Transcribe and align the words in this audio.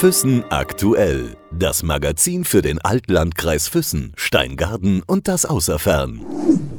Füssen 0.00 0.44
aktuell. 0.48 1.36
Das 1.52 1.82
Magazin 1.82 2.46
für 2.46 2.62
den 2.62 2.78
Altlandkreis 2.78 3.68
Füssen, 3.68 4.14
Steingarten 4.16 5.02
und 5.02 5.28
das 5.28 5.44
Außerfern. 5.44 6.20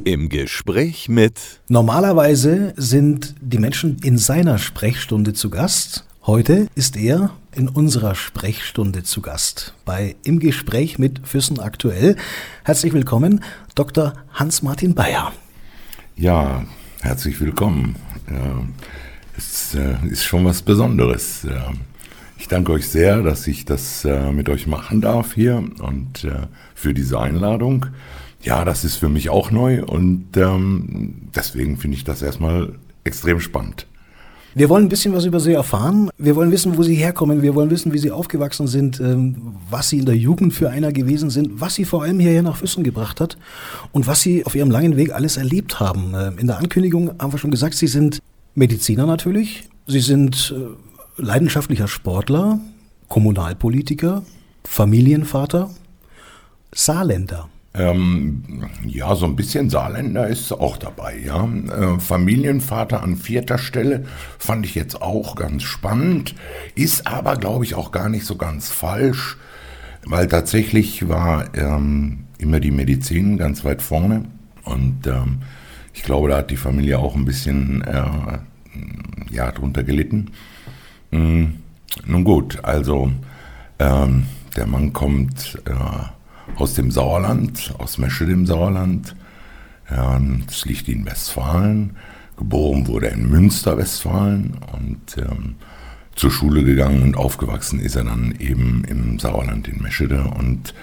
Im 0.06 0.28
Gespräch 0.28 1.08
mit. 1.08 1.62
Normalerweise 1.68 2.74
sind 2.78 3.36
die 3.40 3.60
Menschen 3.60 4.00
in 4.02 4.18
seiner 4.18 4.58
Sprechstunde 4.58 5.34
zu 5.34 5.52
Gast. 5.52 6.08
Heute 6.26 6.66
ist 6.74 6.98
er 6.98 7.30
in 7.56 7.70
unserer 7.70 8.16
Sprechstunde 8.16 9.04
zu 9.04 9.22
Gast 9.22 9.76
bei 9.86 10.16
Im 10.24 10.40
Gespräch 10.40 10.98
mit 10.98 11.22
Füssen 11.24 11.60
aktuell. 11.60 12.16
Herzlich 12.64 12.92
willkommen, 12.92 13.44
Dr. 13.76 14.14
Hans-Martin 14.34 14.96
Bayer. 14.96 15.32
Ja, 16.16 16.66
herzlich 17.02 17.40
willkommen. 17.40 17.98
Ja, 18.28 18.64
es 19.38 19.76
äh, 19.76 20.08
ist 20.08 20.24
schon 20.24 20.44
was 20.44 20.64
Besonderes. 20.64 21.46
Ich 22.42 22.48
danke 22.48 22.72
euch 22.72 22.90
sehr, 22.90 23.22
dass 23.22 23.46
ich 23.46 23.66
das 23.66 24.04
äh, 24.04 24.32
mit 24.32 24.50
euch 24.50 24.66
machen 24.66 25.00
darf 25.00 25.36
hier 25.36 25.64
und 25.80 26.24
äh, 26.24 26.48
für 26.74 26.92
diese 26.92 27.20
Einladung. 27.20 27.86
Ja, 28.42 28.66
das 28.66 28.84
ist 28.84 28.96
für 28.96 29.10
mich 29.10 29.30
auch 29.30 29.52
neu 29.52 29.86
und 29.86 30.26
ähm, 30.36 31.30
deswegen 31.36 31.78
finde 31.78 31.98
ich 31.98 32.04
das 32.04 32.24
erstmal 32.24 32.74
extrem 33.04 33.40
spannend. 33.40 33.86
Wir 34.56 34.70
wollen 34.70 34.86
ein 34.86 34.90
bisschen 34.90 35.14
was 35.14 35.26
über 35.26 35.40
Sie 35.40 35.54
erfahren. 35.54 36.10
Wir 36.18 36.36
wollen 36.36 36.52
wissen, 36.52 36.76
wo 36.78 36.82
Sie 36.82 36.96
herkommen. 36.96 37.44
Wir 37.44 37.54
wollen 37.54 37.70
wissen, 37.70 37.94
wie 37.94 38.00
Sie 38.00 38.10
aufgewachsen 38.10 38.66
sind, 38.66 39.00
ähm, 39.00 39.36
was 39.70 39.90
Sie 39.90 40.00
in 40.00 40.06
der 40.06 40.18
Jugend 40.18 40.56
für 40.56 40.72
einer 40.72 40.92
gewesen 40.92 41.30
sind, 41.30 41.62
was 41.62 41.76
Sie 41.76 41.86
vor 41.86 42.02
allem 42.02 42.20
hierher 42.20 42.42
nach 42.42 42.58
Füssen 42.58 42.84
gebracht 42.84 43.22
hat 43.22 43.38
und 43.92 44.08
was 44.08 44.22
Sie 44.22 44.44
auf 44.48 44.56
Ihrem 44.56 44.72
langen 44.72 44.98
Weg 44.98 45.14
alles 45.14 45.38
erlebt 45.38 45.80
haben. 45.80 46.16
Ähm, 46.16 46.40
in 46.40 46.48
der 46.48 46.58
Ankündigung 46.58 47.12
haben 47.20 47.32
wir 47.32 47.38
schon 47.38 47.52
gesagt, 47.52 47.76
Sie 47.76 47.88
sind 47.88 48.18
Mediziner 48.56 49.06
natürlich. 49.06 49.70
Sie 49.86 50.00
sind 50.00 50.56
äh, 50.58 50.91
leidenschaftlicher 51.18 51.88
Sportler, 51.88 52.60
Kommunalpolitiker, 53.08 54.24
Familienvater, 54.64 55.70
Saarländer. 56.74 57.50
Ähm, 57.74 58.44
ja, 58.86 59.16
so 59.16 59.26
ein 59.26 59.38
bisschen 59.38 59.70
Saarländer 59.70 60.28
ist 60.28 60.52
auch 60.52 60.76
dabei, 60.76 61.18
ja. 61.18 61.46
Äh, 61.46 62.00
Familienvater 62.00 63.02
an 63.02 63.16
vierter 63.16 63.58
Stelle 63.58 64.06
fand 64.38 64.66
ich 64.66 64.76
jetzt 64.76 65.02
auch 65.02 65.36
ganz 65.36 65.64
spannend, 65.64 66.36
ist 66.76 67.08
aber, 67.08 67.38
glaube 67.38 67.64
ich, 67.64 67.76
auch 67.76 67.92
gar 67.92 68.10
nicht 68.10 68.26
so 68.26 68.36
ganz 68.36 68.70
falsch, 68.70 69.38
weil 70.06 70.28
tatsächlich 70.28 71.08
war 71.08 71.56
ähm, 71.56 72.26
immer 72.40 72.60
die 72.60 72.72
Medizin 72.72 73.38
ganz 73.38 73.64
weit 73.64 73.82
vorne 73.82 74.26
und 74.66 75.08
ähm, 75.08 75.40
ich 75.94 76.04
glaube, 76.04 76.30
da 76.30 76.38
hat 76.38 76.52
die 76.52 76.58
Familie 76.58 77.00
auch 77.00 77.16
ein 77.16 77.26
bisschen 77.26 77.82
äh, 77.84 78.40
ja, 79.32 79.52
drunter 79.52 79.84
gelitten. 79.84 80.32
Mhm. 81.12 81.58
Nun 82.06 82.24
gut, 82.24 82.64
also 82.64 83.12
ähm, 83.80 84.26
der 84.56 84.66
Mann 84.66 84.94
kommt 84.94 85.62
äh, 85.66 86.60
aus 86.60 86.74
dem 86.74 86.92
Sauerland, 86.92 87.74
aus 87.78 87.98
Meschede 87.98 88.32
im 88.32 88.46
Sauerland. 88.46 89.16
Ja, 89.90 90.20
das 90.46 90.66
liegt 90.66 90.88
in 90.88 91.06
Westfalen. 91.06 91.98
Geboren 92.38 92.88
wurde 92.88 93.08
er 93.08 93.14
in 93.14 93.30
Münster, 93.30 93.78
Westfalen 93.78 94.58
und 94.72 95.18
ähm, 95.18 95.56
zur 96.16 96.32
Schule 96.32 96.64
gegangen 96.64 97.04
und 97.04 97.18
aufgewachsen 97.18 97.80
ist 97.80 97.96
er 97.96 98.06
dann 98.06 98.34
eben 98.40 98.84
im 98.86 99.20
Sauerland 99.20 99.68
in 99.68 99.82
Meschede. 99.82 100.24
Und 100.24 100.74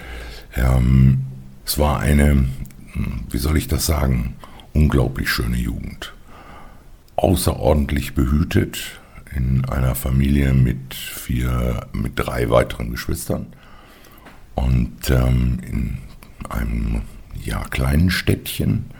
ähm, 0.55 1.25
es 1.65 1.77
war 1.77 1.99
eine, 1.99 2.29
hm, 2.93 3.25
wie 3.29 3.37
soll 3.37 3.57
ich 3.57 3.67
das 3.67 3.85
sagen, 3.85 4.35
unglaublich 4.73 5.29
schöne 5.29 5.57
Jugend. 5.57 6.13
Außerordentlich 7.15 8.13
behütet 8.13 8.99
in 9.39 9.63
einer 9.65 9.95
Familie 9.95 10.53
mit 10.53 10.93
vier, 10.93 11.87
mit 11.93 12.19
drei 12.19 12.49
weiteren 12.49 12.91
Geschwistern. 12.91 13.47
Und 14.55 15.09
ähm, 15.09 15.59
in 15.65 15.97
einem 16.49 17.03
ja, 17.41 17.63
kleinen 17.69 18.11
Städtchen, 18.11 18.91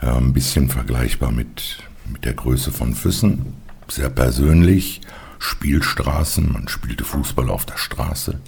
äh, 0.00 0.06
ein 0.06 0.32
bisschen 0.32 0.68
vergleichbar 0.68 1.32
mit, 1.32 1.78
mit 2.10 2.24
der 2.24 2.34
Größe 2.34 2.70
von 2.70 2.94
Füssen, 2.94 3.54
sehr 3.88 4.10
persönlich, 4.10 5.00
Spielstraßen, 5.40 6.52
man 6.52 6.68
spielte 6.68 7.04
Fußball 7.04 7.50
auf 7.50 7.66
der 7.66 7.78
Straße. 7.78 8.40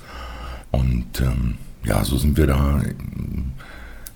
Und 0.71 1.21
ähm, 1.21 1.59
ja, 1.83 2.05
so 2.05 2.19
sind 2.19 2.37
wir 2.37 2.47
da 2.47 2.83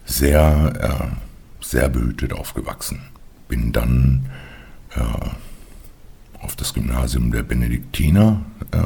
sehr, 0.04 0.72
äh, 1.10 1.64
sehr 1.64 1.88
behütet 1.88 2.32
aufgewachsen. 2.32 3.00
Bin 3.48 3.72
dann 3.72 4.30
äh, 4.94 5.00
das 6.64 6.72
Gymnasium 6.72 7.30
der 7.30 7.42
Benediktiner 7.42 8.40
äh, 8.70 8.78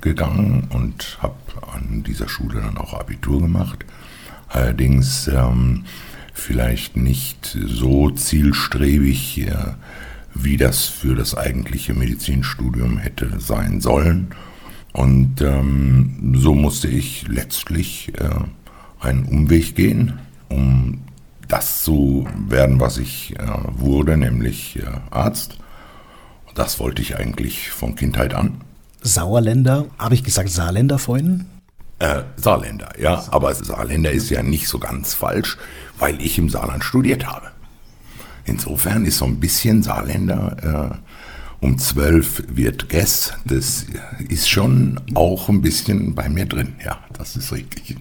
gegangen 0.00 0.66
und 0.70 1.16
habe 1.22 1.36
an 1.72 2.02
dieser 2.02 2.28
Schule 2.28 2.60
dann 2.60 2.76
auch 2.76 2.92
Abitur 2.92 3.40
gemacht. 3.40 3.84
Allerdings 4.48 5.28
ähm, 5.28 5.84
vielleicht 6.34 6.96
nicht 6.96 7.56
so 7.66 8.10
zielstrebig, 8.10 9.46
äh, 9.46 9.54
wie 10.34 10.56
das 10.56 10.86
für 10.86 11.14
das 11.14 11.36
eigentliche 11.36 11.94
Medizinstudium 11.94 12.98
hätte 12.98 13.38
sein 13.38 13.80
sollen. 13.80 14.34
Und 14.92 15.40
ähm, 15.40 16.34
so 16.34 16.52
musste 16.52 16.88
ich 16.88 17.28
letztlich 17.28 18.10
äh, 18.18 19.04
einen 19.06 19.24
Umweg 19.24 19.76
gehen, 19.76 20.18
um 20.48 21.02
das 21.46 21.84
zu 21.84 22.26
werden, 22.48 22.80
was 22.80 22.98
ich 22.98 23.38
äh, 23.38 23.46
wurde, 23.76 24.16
nämlich 24.16 24.80
äh, 24.80 24.86
Arzt. 25.12 25.60
Das 26.54 26.78
wollte 26.78 27.02
ich 27.02 27.16
eigentlich 27.16 27.70
von 27.70 27.94
Kindheit 27.94 28.34
an. 28.34 28.60
Sauerländer, 29.02 29.86
habe 29.98 30.14
ich 30.14 30.24
gesagt 30.24 30.50
Saarländer 30.50 30.98
vorhin? 30.98 31.46
Äh, 31.98 32.22
Saarländer, 32.36 32.90
ja. 32.98 33.24
Aber 33.30 33.54
Saarländer 33.54 34.10
ist 34.10 34.30
ja 34.30 34.42
nicht 34.42 34.68
so 34.68 34.78
ganz 34.78 35.14
falsch, 35.14 35.56
weil 35.98 36.20
ich 36.20 36.38
im 36.38 36.48
Saarland 36.48 36.84
studiert 36.84 37.26
habe. 37.26 37.50
Insofern 38.44 39.04
ist 39.04 39.18
so 39.18 39.26
ein 39.26 39.38
bisschen 39.38 39.82
Saarländer 39.82 41.00
äh, 41.62 41.64
um 41.64 41.78
zwölf 41.78 42.42
wird 42.48 42.88
Guess. 42.88 43.34
Das 43.44 43.86
ist 44.28 44.48
schon 44.48 45.00
auch 45.14 45.48
ein 45.48 45.60
bisschen 45.60 46.14
bei 46.14 46.28
mir 46.28 46.46
drin, 46.46 46.74
ja. 46.84 46.98
Das 47.12 47.36
ist 47.36 47.52
richtig. 47.52 47.96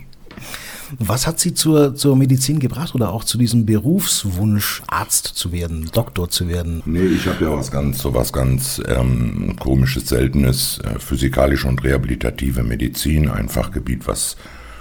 Was 0.98 1.28
hat 1.28 1.40
Sie 1.40 1.54
zur, 1.54 1.96
zur 1.96 2.16
Medizin 2.16 2.60
gebracht 2.60 2.96
oder 2.96 3.12
auch 3.12 3.24
zu 3.24 3.38
diesem 3.38 3.66
Berufswunsch, 3.66 4.82
Arzt 4.88 5.26
zu 5.26 5.52
werden, 5.52 5.90
Doktor 5.94 6.30
zu 6.30 6.48
werden? 6.48 6.82
Nee, 6.86 7.06
ich 7.06 7.28
habe 7.28 7.46
ja 7.46 7.52
was 7.52 7.70
ganz, 7.70 8.00
so 8.00 8.14
was 8.14 8.34
ganz 8.34 8.82
ähm, 8.88 9.56
komisches, 9.60 10.08
seltenes, 10.08 10.80
äh, 10.80 11.00
physikalische 11.00 11.68
und 11.68 11.84
rehabilitative 11.84 12.64
Medizin, 12.64 13.30
ein 13.30 13.50
Fachgebiet, 13.50 14.08
was 14.08 14.36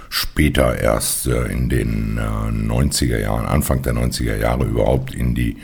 später 0.09 0.77
erst 0.77 1.27
äh, 1.27 1.45
in 1.45 1.69
den 1.69 2.17
äh, 2.17 2.21
90er 2.21 3.19
Jahren, 3.19 3.45
Anfang 3.45 3.81
der 3.83 3.93
90er 3.93 4.37
Jahre 4.37 4.65
überhaupt 4.65 5.13
in 5.13 5.35
die, 5.35 5.57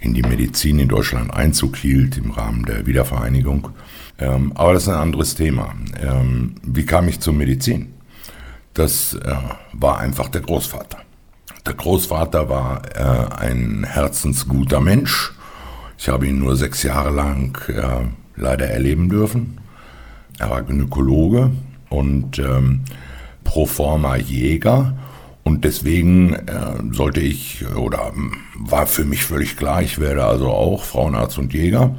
in 0.00 0.14
die 0.14 0.22
Medizin 0.22 0.78
in 0.78 0.88
Deutschland 0.88 1.32
Einzug 1.32 1.76
hielt 1.76 2.18
im 2.18 2.32
Rahmen 2.32 2.64
der 2.64 2.86
Wiedervereinigung. 2.86 3.70
Ähm, 4.18 4.52
aber 4.54 4.74
das 4.74 4.84
ist 4.84 4.88
ein 4.88 4.96
anderes 4.96 5.34
Thema. 5.34 5.74
Ähm, 6.02 6.56
wie 6.62 6.84
kam 6.84 7.08
ich 7.08 7.20
zur 7.20 7.34
Medizin? 7.34 7.95
Das 8.78 9.14
äh, 9.14 9.34
war 9.72 9.98
einfach 9.98 10.28
der 10.28 10.42
Großvater. 10.42 10.98
Der 11.66 11.74
Großvater 11.74 12.48
war 12.48 12.82
äh, 12.94 13.34
ein 13.36 13.84
herzensguter 13.84 14.80
Mensch. 14.80 15.32
Ich 15.98 16.08
habe 16.08 16.26
ihn 16.28 16.38
nur 16.38 16.56
sechs 16.56 16.82
Jahre 16.82 17.10
lang 17.10 17.58
äh, 17.68 18.06
leider 18.36 18.68
erleben 18.68 19.08
dürfen. 19.08 19.58
Er 20.38 20.50
war 20.50 20.62
Gynäkologe 20.62 21.50
und 21.88 22.38
ähm, 22.38 22.82
pro 23.44 23.66
forma 23.66 24.16
Jäger. 24.16 24.96
Und 25.42 25.64
deswegen 25.64 26.34
äh, 26.34 26.74
sollte 26.92 27.20
ich, 27.20 27.64
oder 27.76 28.12
war 28.56 28.86
für 28.86 29.04
mich 29.04 29.24
völlig 29.24 29.56
klar, 29.56 29.80
ich 29.80 29.98
werde 29.98 30.24
also 30.24 30.50
auch 30.50 30.84
Frauenarzt 30.84 31.38
und 31.38 31.54
Jäger. 31.54 31.96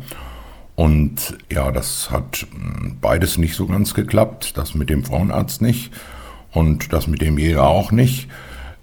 Und 0.76 1.38
ja, 1.52 1.72
das 1.72 2.12
hat 2.12 2.46
beides 3.02 3.38
nicht 3.38 3.56
so 3.56 3.66
ganz 3.66 3.96
geklappt, 3.96 4.58
das 4.58 4.76
mit 4.76 4.92
dem 4.92 5.04
Frauenarzt 5.04 5.62
nicht 5.62 5.92
und 6.58 6.92
das 6.92 7.06
mit 7.06 7.22
dem 7.22 7.38
Jäger 7.38 7.68
auch 7.68 7.92
nicht. 7.92 8.28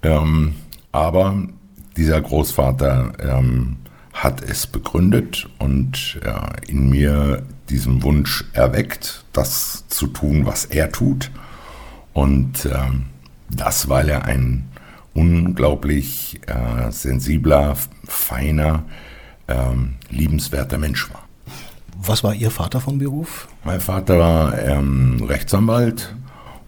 Ähm, 0.01 0.55
aber 0.93 1.43
dieser 1.97 2.21
Großvater 2.21 3.11
ähm, 3.19 3.77
hat 4.13 4.41
es 4.41 4.65
begründet 4.65 5.49
und 5.59 6.21
äh, 6.23 6.71
in 6.71 6.89
mir 6.89 7.43
diesen 7.69 8.01
Wunsch 8.01 8.45
erweckt, 8.53 9.25
das 9.33 9.85
zu 9.89 10.07
tun, 10.07 10.45
was 10.45 10.63
er 10.63 10.89
tut. 10.89 11.31
Und 12.13 12.65
ähm, 12.65 13.07
das, 13.49 13.89
weil 13.89 14.07
er 14.07 14.23
ein 14.23 14.69
unglaublich 15.13 16.39
äh, 16.47 16.91
sensibler, 16.91 17.75
feiner, 18.05 18.85
ähm, 19.49 19.95
liebenswerter 20.09 20.77
Mensch 20.77 21.09
war. 21.11 21.23
Was 21.97 22.23
war 22.23 22.33
Ihr 22.33 22.51
Vater 22.51 22.79
von 22.79 22.99
Beruf? 22.99 23.49
Mein 23.65 23.81
Vater 23.81 24.17
war 24.17 24.57
ähm, 24.59 25.25
Rechtsanwalt 25.27 26.15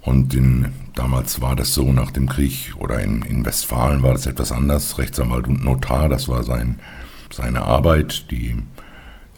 und 0.01 0.33
in 0.33 0.73
Damals 0.97 1.41
war 1.41 1.55
das 1.55 1.75
so 1.75 1.93
nach 1.93 2.09
dem 2.09 2.27
Krieg 2.27 2.73
oder 2.79 2.99
in, 2.99 3.21
in 3.21 3.45
Westfalen 3.45 4.01
war 4.01 4.13
das 4.13 4.25
etwas 4.25 4.51
anders. 4.51 4.97
Rechtsanwalt 4.97 5.47
und 5.47 5.63
Notar, 5.63 6.09
das 6.09 6.27
war 6.27 6.43
sein, 6.43 6.79
seine 7.31 7.61
Arbeit, 7.61 8.31
die 8.31 8.55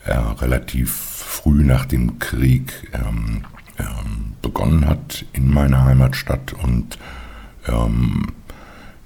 er 0.06 0.42
relativ 0.42 0.90
früh 0.90 1.66
nach 1.66 1.86
dem 1.86 2.18
Krieg 2.18 2.90
ähm, 2.94 3.44
ähm, 3.78 4.36
begonnen 4.42 4.88
hat 4.88 5.26
in 5.34 5.54
meiner 5.54 5.84
Heimatstadt. 5.84 6.54
Und 6.54 6.98
ähm, 7.68 8.28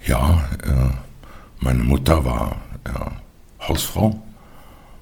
ja, 0.06 0.48
äh, 0.64 0.92
meine 1.60 1.84
Mutter 1.84 2.24
war 2.24 2.58
äh, 2.84 3.68
Hausfrau, 3.68 4.22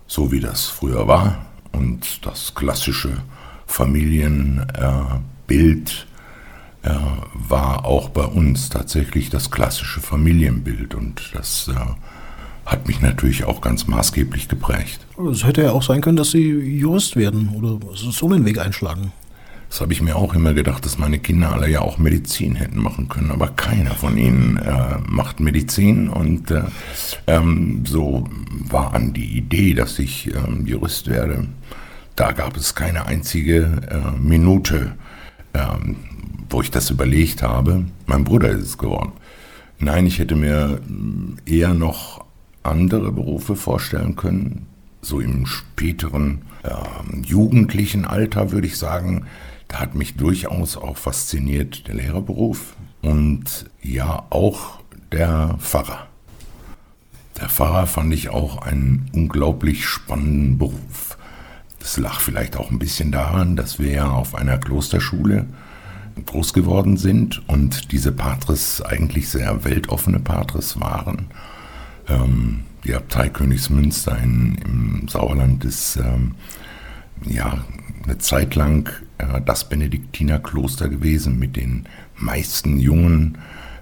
so 0.08 0.32
wie 0.32 0.40
das 0.40 0.68
früher 0.68 1.06
war. 1.06 1.48
Und 1.74 2.26
das 2.26 2.56
klassische 2.56 3.18
Familienbild 3.66 4.68
äh, 5.50 6.11
war 6.84 7.86
auch 7.86 8.10
bei 8.10 8.24
uns 8.24 8.70
tatsächlich 8.70 9.30
das 9.30 9.52
klassische 9.52 10.00
Familienbild. 10.00 10.96
Und 10.96 11.32
das 11.34 11.68
äh, 11.68 11.76
hat 12.66 12.88
mich 12.88 13.02
natürlich 13.02 13.44
auch 13.44 13.62
ganz 13.62 13.88
maßgeblich 13.88 14.48
geprägt. 14.48 15.06
Es 15.32 15.44
hätte 15.44 15.64
ja 15.64 15.72
auch 15.72 15.84
sein 15.84 16.02
können, 16.02 16.18
dass 16.18 16.32
Sie 16.32 16.50
Jurist 16.50 17.16
werden 17.16 17.50
oder 17.56 17.80
so 17.94 18.26
einen 18.28 18.46
Weg 18.46 18.60
einschlagen. 18.60 19.12
Das 19.72 19.80
habe 19.80 19.94
ich 19.94 20.02
mir 20.02 20.18
auch 20.18 20.34
immer 20.34 20.54
gedacht, 20.54 20.84
dass 20.84 20.98
meine 20.98 21.20
Kinder 21.20 21.54
alle 21.54 21.70
ja 21.70 21.80
auch 21.80 21.98
Medizin 21.98 22.56
hätten 22.56 22.78
machen 22.78 23.08
können, 23.08 23.32
aber 23.32 23.48
keiner 23.48 23.92
von 23.92 24.18
ihnen 24.18 24.58
äh, 24.58 24.98
macht 25.08 25.40
Medizin 25.40 26.10
und 26.10 26.52
äh, 26.52 26.64
ähm, 27.28 27.86
so 27.86 28.28
war 28.50 28.94
an 28.94 29.14
die 29.14 29.38
Idee, 29.38 29.74
dass 29.74 29.98
ich 29.98 30.30
ähm, 30.36 30.68
Jurist 30.68 31.08
werde. 31.08 31.48
Da 32.18 32.34
gab 32.34 32.58
es 32.58 32.76
keine 32.76 33.06
einzige 33.06 33.82
äh, 33.90 34.20
Minute, 34.20 34.92
ähm, 35.54 35.96
wo 36.52 36.62
ich 36.62 36.72
das 36.72 36.90
überlegt 36.90 37.42
habe. 37.42 37.86
Mein 38.06 38.24
Bruder 38.24 38.50
ist 38.50 38.64
es 38.64 38.78
geworden. 38.78 39.14
Nein, 39.80 40.06
ich 40.06 40.20
hätte 40.20 40.36
mir 40.36 40.80
äh, 41.48 41.58
eher 41.58 41.74
noch 41.74 42.26
andere 42.64 43.12
Berufe 43.12 43.56
vorstellen 43.56 44.16
können. 44.16 44.68
So 45.02 45.20
im 45.20 45.48
späteren 45.48 46.44
äh, 46.64 47.26
jugendlichen 47.26 48.06
Alter 48.06 48.52
würde 48.52 48.68
ich 48.68 48.78
sagen, 48.78 49.26
da 49.68 49.80
hat 49.80 49.96
mich 49.96 50.18
durchaus 50.18 50.78
auch 50.78 50.98
fasziniert 50.98 51.88
der 51.88 51.96
Lehrerberuf 51.96 52.76
und 53.02 53.70
ja 53.82 54.26
auch 54.30 54.80
der 55.12 55.58
Pfarrer. 55.60 56.08
Der 57.40 57.50
Pfarrer 57.50 57.88
fand 57.88 58.14
ich 58.14 58.30
auch 58.30 58.62
einen 58.62 59.10
unglaublich 59.14 59.88
spannenden 59.88 60.58
Beruf. 60.60 61.18
Das 61.80 61.98
lag 61.98 62.20
vielleicht 62.20 62.58
auch 62.58 62.70
ein 62.70 62.78
bisschen 62.78 63.12
daran, 63.12 63.56
dass 63.56 63.80
wir 63.80 63.92
ja 63.92 64.10
auf 64.10 64.36
einer 64.36 64.60
Klosterschule 64.60 65.48
groß 66.26 66.54
geworden 66.54 66.98
sind 66.98 67.48
und 67.48 67.92
diese 67.92 68.12
Patres 68.12 68.82
eigentlich 68.82 69.30
sehr 69.30 69.64
weltoffene 69.64 70.20
Patres 70.20 70.80
waren. 70.80 71.28
Ähm, 72.08 72.64
die 72.84 72.96
Abtei 72.96 73.30
Königsmünster 73.30 74.18
in, 74.18 74.56
im 74.66 75.08
Sauerland 75.08 75.64
ist 75.66 75.98
ähm, 75.98 76.36
ja 77.26 77.64
eine 78.04 78.18
Zeit 78.18 78.56
lang 78.56 78.90
äh, 79.18 79.42
das 79.46 79.70
Benediktinerkloster 79.70 80.90
gewesen 80.90 81.38
mit 81.38 81.56
den 81.56 81.86
meisten 82.18 82.78
jungen 82.80 83.38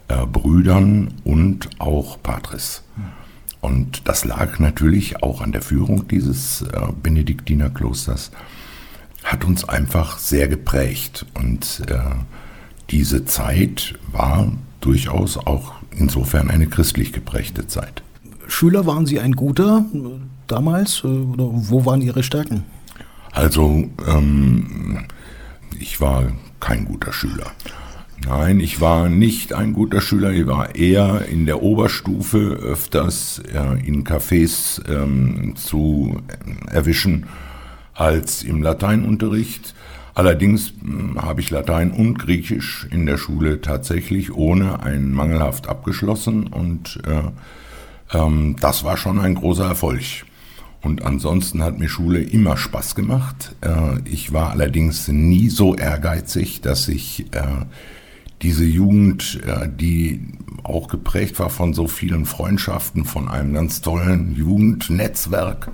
äh, 0.07 0.25
Brüdern 0.25 1.13
und 1.23 1.69
auch 1.79 2.21
Patres. 2.21 2.83
Und 3.61 4.07
das 4.07 4.25
lag 4.25 4.59
natürlich 4.59 5.21
auch 5.21 5.41
an 5.41 5.51
der 5.51 5.61
Führung 5.61 6.07
dieses 6.07 6.61
äh, 6.61 6.87
Benediktinerklosters, 7.01 8.31
hat 9.23 9.45
uns 9.45 9.67
einfach 9.67 10.17
sehr 10.17 10.47
geprägt. 10.47 11.25
Und 11.33 11.83
äh, 11.87 11.99
diese 12.89 13.25
Zeit 13.25 13.95
war 14.11 14.51
durchaus 14.81 15.37
auch 15.37 15.73
insofern 15.91 16.49
eine 16.49 16.67
christlich 16.67 17.13
geprägte 17.13 17.67
Zeit. 17.67 18.01
Schüler 18.47 18.85
waren 18.85 19.05
Sie 19.05 19.19
ein 19.19 19.33
guter 19.33 19.85
äh, 19.93 19.97
damals? 20.47 21.03
Äh, 21.03 21.07
oder 21.07 21.49
wo 21.51 21.85
waren 21.85 22.01
Ihre 22.01 22.23
Stärken? 22.23 22.65
Also, 23.31 23.87
ähm, 24.07 25.05
ich 25.79 26.01
war 26.01 26.31
kein 26.59 26.85
guter 26.85 27.13
Schüler. 27.13 27.51
Nein, 28.25 28.59
ich 28.59 28.81
war 28.81 29.07
nicht 29.07 29.53
ein 29.53 29.73
guter 29.73 30.01
Schüler. 30.01 30.31
Ich 30.31 30.45
war 30.45 30.75
eher 30.75 31.25
in 31.27 31.45
der 31.45 31.61
Oberstufe 31.61 32.37
öfters 32.37 33.41
äh, 33.53 33.87
in 33.87 34.03
Cafés 34.03 34.81
ähm, 34.89 35.53
zu 35.55 36.17
erwischen 36.69 37.27
als 37.99 38.43
im 38.43 38.63
Lateinunterricht. 38.63 39.75
Allerdings 40.13 40.73
hm, 40.81 41.21
habe 41.21 41.41
ich 41.41 41.49
Latein 41.49 41.91
und 41.91 42.17
Griechisch 42.17 42.87
in 42.91 43.05
der 43.05 43.17
Schule 43.17 43.61
tatsächlich 43.61 44.33
ohne 44.33 44.81
ein 44.81 45.11
mangelhaft 45.11 45.67
abgeschlossen 45.67 46.47
und 46.47 46.99
äh, 47.05 48.17
ähm, 48.17 48.55
das 48.59 48.83
war 48.83 48.97
schon 48.97 49.19
ein 49.19 49.35
großer 49.35 49.65
Erfolg. 49.65 50.01
Und 50.81 51.03
ansonsten 51.03 51.61
hat 51.61 51.77
mir 51.77 51.89
Schule 51.89 52.21
immer 52.21 52.55
Spaß 52.55 52.95
gemacht. 52.95 53.55
Äh, 53.61 53.99
ich 54.05 54.31
war 54.31 54.51
allerdings 54.51 55.09
nie 55.09 55.49
so 55.49 55.75
ehrgeizig, 55.75 56.61
dass 56.61 56.87
ich 56.87 57.25
äh, 57.33 57.65
diese 58.41 58.63
Jugend, 58.63 59.41
äh, 59.45 59.67
die 59.67 60.21
auch 60.63 60.87
geprägt 60.87 61.37
war 61.39 61.49
von 61.49 61.73
so 61.73 61.87
vielen 61.87 62.25
Freundschaften, 62.25 63.03
von 63.03 63.27
einem 63.27 63.53
ganz 63.53 63.81
tollen 63.81 64.35
Jugendnetzwerk, 64.35 65.69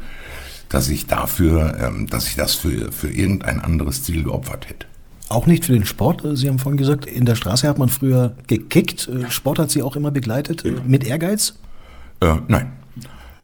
dass 0.70 0.90
ich 0.90 1.08
dafür, 1.08 1.78
ähm, 1.80 2.08
dass 2.08 2.28
ich 2.28 2.36
das 2.36 2.56
für, 2.56 2.92
für 2.92 3.10
irgendein 3.10 3.60
anderes 3.60 4.04
Ziel 4.04 4.24
geopfert 4.24 4.70
hätte. 4.70 4.88
Auch 5.30 5.48
nicht 5.48 5.66
für 5.66 5.74
den 5.74 5.86
Sport. 5.86 6.24
Sie 6.34 6.48
haben 6.48 6.60
vorhin 6.60 6.78
gesagt, 6.78 7.06
in 7.06 7.26
der 7.26 7.36
Straße 7.36 7.68
hat 7.68 7.80
man 7.80 7.90
früher 7.90 8.36
gekickt. 8.48 9.10
Sport 9.30 9.58
hat 9.58 9.72
Sie 9.72 9.82
auch 9.82 9.96
immer 9.96 10.12
begleitet. 10.12 10.64
Mit 10.88 11.04
Ehrgeiz? 11.04 11.56
Äh, 12.22 12.36
nein. 12.48 12.72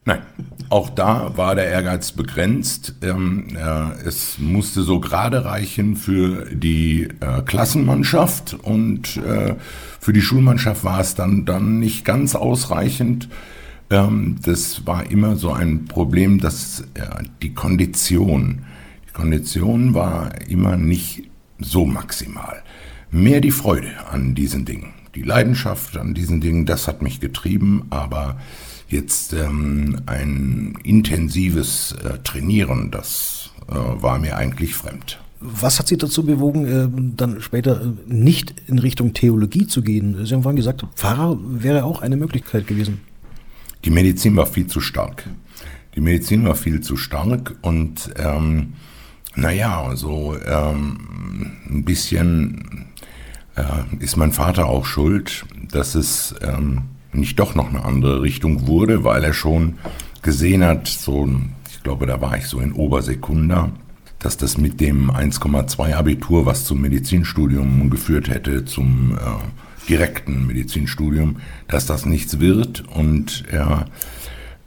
Nein, 0.03 0.23
auch 0.69 0.89
da 0.89 1.37
war 1.37 1.53
der 1.53 1.67
Ehrgeiz 1.67 2.11
begrenzt. 2.11 2.95
Ähm, 3.03 3.55
äh, 3.55 4.07
es 4.07 4.39
musste 4.39 4.81
so 4.81 4.99
gerade 4.99 5.45
reichen 5.45 5.95
für 5.95 6.47
die 6.51 7.03
äh, 7.19 7.43
Klassenmannschaft 7.45 8.55
und 8.55 9.17
äh, 9.17 9.53
für 9.99 10.11
die 10.11 10.23
Schulmannschaft 10.23 10.83
war 10.83 10.99
es 10.99 11.13
dann, 11.13 11.45
dann 11.45 11.79
nicht 11.79 12.03
ganz 12.03 12.33
ausreichend. 12.33 13.29
Ähm, 13.91 14.37
das 14.43 14.87
war 14.87 15.11
immer 15.11 15.35
so 15.35 15.51
ein 15.51 15.85
Problem, 15.85 16.39
dass 16.39 16.81
äh, 16.95 17.23
die 17.41 17.53
Kondition, 17.53 18.63
die 19.07 19.13
Kondition 19.13 19.93
war 19.93 20.31
immer 20.49 20.77
nicht 20.77 21.29
so 21.59 21.85
maximal. 21.85 22.63
Mehr 23.11 23.41
die 23.41 23.51
Freude 23.51 23.91
an 24.09 24.33
diesen 24.33 24.65
Dingen, 24.65 24.93
die 25.13 25.21
Leidenschaft 25.21 25.97
an 25.97 26.13
diesen 26.13 26.41
Dingen, 26.41 26.65
das 26.65 26.87
hat 26.87 27.01
mich 27.01 27.19
getrieben, 27.19 27.83
aber 27.89 28.37
Jetzt 28.91 29.31
ähm, 29.31 30.01
ein 30.05 30.73
intensives 30.83 31.95
äh, 32.03 32.17
Trainieren, 32.25 32.91
das 32.91 33.51
äh, 33.69 33.73
war 33.73 34.19
mir 34.19 34.35
eigentlich 34.35 34.75
fremd. 34.75 35.17
Was 35.39 35.79
hat 35.79 35.87
Sie 35.87 35.97
dazu 35.97 36.25
bewogen, 36.25 37.13
dann 37.15 37.41
später 37.41 37.93
nicht 38.05 38.53
in 38.67 38.77
Richtung 38.77 39.13
Theologie 39.13 39.65
zu 39.65 39.81
gehen? 39.81 40.23
Sie 40.25 40.35
haben 40.35 40.43
vorhin 40.43 40.57
gesagt, 40.57 40.85
Pfarrer 40.95 41.39
wäre 41.41 41.85
auch 41.85 42.01
eine 42.01 42.17
Möglichkeit 42.17 42.67
gewesen. 42.67 42.99
Die 43.85 43.89
Medizin 43.89 44.35
war 44.35 44.45
viel 44.45 44.67
zu 44.67 44.79
stark. 44.79 45.25
Die 45.95 46.01
Medizin 46.01 46.45
war 46.45 46.55
viel 46.55 46.81
zu 46.81 46.95
stark 46.97 47.55
und 47.61 48.11
ähm, 48.17 48.73
naja, 49.35 49.91
so 49.95 50.37
ähm, 50.45 50.97
ein 51.69 51.83
bisschen 51.83 52.87
äh, 53.55 54.03
ist 54.03 54.17
mein 54.17 54.31
Vater 54.31 54.67
auch 54.67 54.85
schuld, 54.85 55.45
dass 55.71 55.95
es 55.95 56.35
ähm, 56.41 56.83
nicht 57.13 57.39
doch 57.39 57.55
noch 57.55 57.69
eine 57.69 57.83
andere 57.83 58.21
Richtung 58.21 58.67
wurde, 58.67 59.03
weil 59.03 59.23
er 59.23 59.33
schon 59.33 59.77
gesehen 60.21 60.63
hat, 60.63 60.87
so, 60.87 61.29
ich 61.69 61.83
glaube, 61.83 62.05
da 62.05 62.21
war 62.21 62.37
ich 62.37 62.45
so 62.45 62.59
in 62.59 62.73
Obersekunda, 62.73 63.71
dass 64.19 64.37
das 64.37 64.57
mit 64.57 64.79
dem 64.79 65.09
1,2 65.09 65.95
Abitur, 65.95 66.45
was 66.45 66.63
zum 66.63 66.81
Medizinstudium 66.81 67.89
geführt 67.89 68.29
hätte, 68.29 68.65
zum 68.65 69.17
äh, 69.17 69.70
direkten 69.89 70.47
Medizinstudium, 70.47 71.37
dass 71.67 71.85
das 71.85 72.05
nichts 72.05 72.39
wird. 72.39 72.83
Und 72.87 73.43
er, 73.49 73.85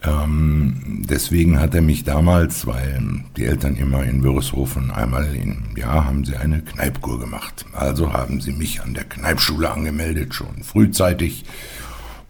ähm, 0.02 1.04
deswegen 1.08 1.60
hat 1.60 1.74
er 1.74 1.82
mich 1.82 2.04
damals, 2.04 2.66
weil 2.66 3.24
die 3.36 3.44
Eltern 3.44 3.76
immer 3.76 4.04
in 4.04 4.22
Wörishofen 4.22 4.90
einmal 4.90 5.34
im 5.34 5.76
Jahr 5.76 6.04
haben 6.04 6.24
sie 6.24 6.36
eine 6.36 6.60
Kneipkur 6.60 7.20
gemacht. 7.20 7.64
Also 7.72 8.12
haben 8.12 8.40
sie 8.40 8.52
mich 8.52 8.82
an 8.82 8.94
der 8.94 9.04
Kneipschule 9.04 9.70
angemeldet, 9.70 10.34
schon 10.34 10.62
frühzeitig. 10.62 11.44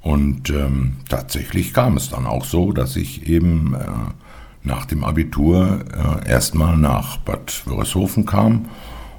Und 0.03 0.50
ähm, 0.50 0.99
tatsächlich 1.09 1.73
kam 1.73 1.97
es 1.97 2.11
dann 2.11 2.26
auch 2.26 2.45
so, 2.45 2.73
dass 2.73 2.95
ich 2.95 3.26
eben 3.26 3.75
äh, 3.75 3.87
nach 4.62 4.85
dem 4.85 5.03
Abitur 5.03 5.81
äh, 6.25 6.29
erstmal 6.29 6.76
nach 6.76 7.19
Bad 7.19 7.62
Wörishofen 7.67 8.26
kam 8.26 8.67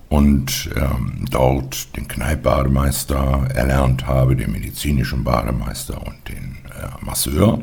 und 0.10 0.70
ähm, 0.76 1.26
dort 1.32 1.96
den 1.96 2.08
Kneippbademeister 2.08 3.48
erlernt 3.54 4.08
habe, 4.08 4.36
den 4.36 4.52
medizinischen 4.52 5.24
Bademeister 5.24 6.06
und 6.06 6.28
den 6.28 6.58
äh, 6.70 7.06
Masseur. 7.06 7.60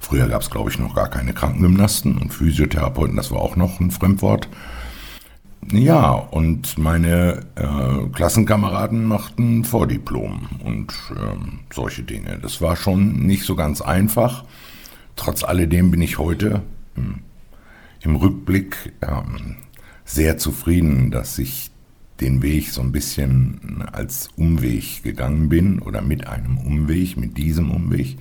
Früher 0.00 0.28
gab 0.28 0.42
es, 0.42 0.50
glaube 0.50 0.70
ich, 0.70 0.78
noch 0.78 0.94
gar 0.94 1.08
keine 1.08 1.32
Krankengymnasten 1.32 2.18
und 2.18 2.32
Physiotherapeuten, 2.32 3.16
das 3.16 3.30
war 3.30 3.40
auch 3.40 3.56
noch 3.56 3.80
ein 3.80 3.90
Fremdwort. 3.90 4.48
Ja, 5.70 6.12
und 6.12 6.78
meine 6.78 7.40
äh, 7.56 8.08
Klassenkameraden 8.14 9.04
machten 9.04 9.64
Vordiplom 9.64 10.48
und 10.64 10.94
ähm, 11.10 11.60
solche 11.70 12.04
Dinge. 12.04 12.38
Das 12.40 12.62
war 12.62 12.76
schon 12.76 13.26
nicht 13.26 13.44
so 13.44 13.54
ganz 13.54 13.80
einfach. 13.82 14.44
Trotz 15.16 15.44
alledem 15.44 15.90
bin 15.90 16.00
ich 16.00 16.16
heute 16.16 16.62
hm, 16.94 17.18
im 18.00 18.16
Rückblick 18.16 18.94
ähm, 19.02 19.56
sehr 20.04 20.38
zufrieden, 20.38 21.10
dass 21.10 21.38
ich 21.38 21.70
den 22.20 22.42
Weg 22.42 22.70
so 22.70 22.80
ein 22.80 22.92
bisschen 22.92 23.84
als 23.92 24.28
Umweg 24.36 25.02
gegangen 25.02 25.48
bin 25.48 25.78
oder 25.80 26.02
mit 26.02 26.26
einem 26.26 26.58
Umweg, 26.58 27.16
mit 27.16 27.36
diesem 27.36 27.70
Umweg, 27.70 28.16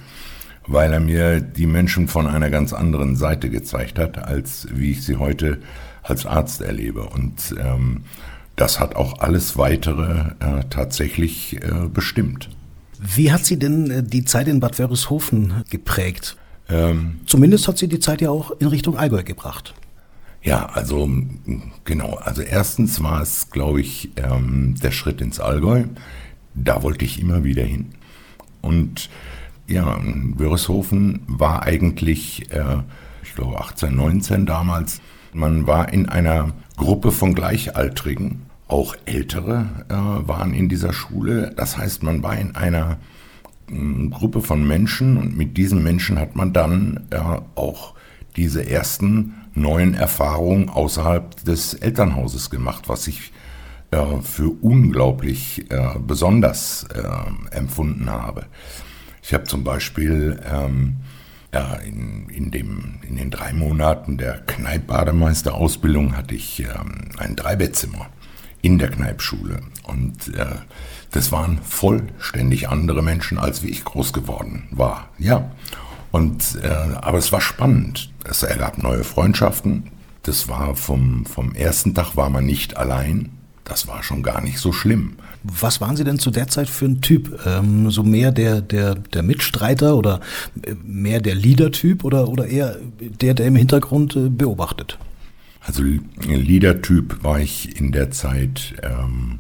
weil 0.68 0.94
er 0.94 1.00
mir 1.00 1.42
die 1.42 1.66
Menschen 1.66 2.08
von 2.08 2.28
einer 2.28 2.50
ganz 2.50 2.74
anderen 2.74 3.16
Seite 3.16 3.50
gezeigt 3.50 3.98
hat, 3.98 4.18
als 4.18 4.68
wie 4.72 4.92
ich 4.92 5.04
sie 5.04 5.16
heute 5.16 5.60
als 6.04 6.26
Arzt 6.26 6.62
erlebe. 6.62 7.04
Und 7.04 7.56
ähm, 7.60 8.04
das 8.56 8.80
hat 8.80 8.96
auch 8.96 9.20
alles 9.20 9.58
weitere 9.58 10.32
äh, 10.40 10.64
tatsächlich 10.70 11.62
äh, 11.62 11.88
bestimmt. 11.92 12.50
Wie 13.00 13.32
hat 13.32 13.46
sie 13.46 13.58
denn 13.58 13.90
äh, 13.92 14.04
die 14.04 14.26
Zeit 14.26 14.48
in 14.48 14.60
Bad 14.60 14.80
Wörishofen 14.80 15.64
geprägt? 15.70 16.36
Ähm, 16.70 17.20
Zumindest 17.26 17.68
hat 17.68 17.78
sie 17.78 17.88
die 17.88 18.00
Zeit 18.00 18.22
ja 18.22 18.30
auch 18.30 18.52
in 18.60 18.68
Richtung 18.68 18.98
Allgäu 18.98 19.24
gebracht. 19.24 19.74
Ja, 20.48 20.68
also 20.68 21.10
genau. 21.84 22.14
Also 22.24 22.42
erstens 22.42 23.04
war 23.04 23.22
es, 23.22 23.50
glaube 23.50 23.82
ich, 23.82 24.12
ähm, 24.16 24.76
der 24.82 24.92
Schritt 24.92 25.20
ins 25.20 25.42
Allgäu. 25.42 25.84
Da 26.56 26.84
wollte 26.84 27.04
ich 27.04 27.20
immer 27.20 27.44
wieder 27.44 27.64
hin. 27.64 27.88
Und 28.62 29.10
ja, 29.68 30.00
Wörishofen 30.02 31.20
war 31.28 31.64
eigentlich, 31.64 32.50
äh, 32.54 32.78
ich 33.24 33.36
glaube, 33.36 33.60
18, 33.60 33.94
19 33.94 34.46
damals. 34.46 35.02
Man 35.34 35.68
war 35.68 35.92
in 35.92 36.08
einer 36.08 36.54
Gruppe 36.78 37.12
von 37.12 37.36
Gleichaltrigen. 37.36 38.44
Auch 38.70 38.96
Ältere 39.04 39.66
äh, 39.90 39.94
waren 39.94 40.54
in 40.54 40.70
dieser 40.70 40.94
Schule. 40.94 41.52
Das 41.58 41.78
heißt, 41.78 42.04
man 42.04 42.24
war 42.24 42.38
in 42.38 42.56
einer 42.56 43.00
äh, 43.70 44.08
Gruppe 44.08 44.42
von 44.42 44.66
Menschen 44.66 45.18
und 45.18 45.36
mit 45.36 45.58
diesen 45.58 45.84
Menschen 45.84 46.18
hat 46.18 46.38
man 46.38 46.54
dann 46.54 47.02
äh, 47.10 47.18
auch 47.56 47.96
diese 48.38 48.70
ersten 48.70 49.34
neuen 49.62 49.94
Erfahrungen 49.94 50.70
außerhalb 50.70 51.44
des 51.44 51.74
Elternhauses 51.74 52.50
gemacht, 52.50 52.88
was 52.88 53.08
ich 53.08 53.32
äh, 53.92 54.22
für 54.22 54.50
unglaublich 54.62 55.70
äh, 55.72 56.00
besonders 56.00 56.86
äh, 56.94 57.56
empfunden 57.56 58.10
habe. 58.10 58.46
Ich 59.22 59.34
habe 59.34 59.46
zum 59.46 59.64
Beispiel 59.64 60.42
ähm, 60.50 60.98
ja, 61.54 61.76
in, 61.76 62.30
in, 62.30 62.52
dem, 62.52 63.00
in 63.08 63.16
den 63.16 63.32
drei 63.32 63.54
Monaten 63.54 64.18
der 64.18 64.40
Kneipp-Bademeisterausbildung 64.40 66.16
hatte 66.16 66.36
ich 66.36 66.60
ähm, 66.60 67.10
ein 67.18 67.36
Dreibettzimmer 67.36 68.08
in 68.62 68.78
der 68.78 68.90
Kneipschule. 68.90 69.62
Und 69.84 70.36
äh, 70.36 70.46
das 71.12 71.32
waren 71.32 71.60
vollständig 71.64 72.70
andere 72.70 73.02
Menschen, 73.02 73.38
als 73.38 73.64
wie 73.64 73.70
ich 73.70 73.86
groß 73.86 74.14
geworden 74.14 74.68
war. 74.72 75.10
Ja. 75.18 75.52
Und, 76.18 76.58
äh, 76.64 76.68
aber 76.68 77.20
es 77.20 77.32
war 77.32 77.42
spannend. 77.42 78.10
Es 78.28 78.42
ergab 78.42 78.82
neue 78.82 79.04
Freundschaften. 79.04 79.84
Das 80.24 80.48
war 80.48 80.76
vom, 80.76 81.28
vom 81.28 81.54
ersten 81.54 81.94
Tag 81.94 82.18
war 82.18 82.32
man 82.32 82.44
nicht 82.44 82.76
allein. 82.76 83.30
Das 83.64 83.88
war 83.88 84.02
schon 84.02 84.24
gar 84.24 84.42
nicht 84.42 84.58
so 84.58 84.74
schlimm. 84.74 85.18
Was 85.44 85.80
waren 85.80 85.96
Sie 85.96 86.04
denn 86.04 86.18
zu 86.18 86.32
der 86.32 86.48
Zeit 86.48 86.70
für 86.70 86.86
ein 86.86 87.02
Typ? 87.02 87.40
Ähm, 87.46 87.92
so 87.92 88.02
mehr 88.02 88.32
der, 88.32 88.62
der, 88.62 88.96
der 88.96 89.22
Mitstreiter 89.22 89.96
oder 89.96 90.20
äh, 90.64 90.74
mehr 90.84 91.22
der 91.22 91.36
Leader-Typ 91.36 92.04
oder, 92.04 92.30
oder 92.30 92.48
eher 92.48 92.78
der, 93.00 93.36
der 93.36 93.46
im 93.46 93.56
Hintergrund 93.56 94.16
äh, 94.16 94.30
beobachtet? 94.30 94.98
Also 95.62 95.84
Leader-Typ 95.84 97.24
war 97.24 97.40
ich 97.40 97.80
in 97.80 97.92
der 97.92 98.10
Zeit 98.10 98.74
ähm, 98.82 99.38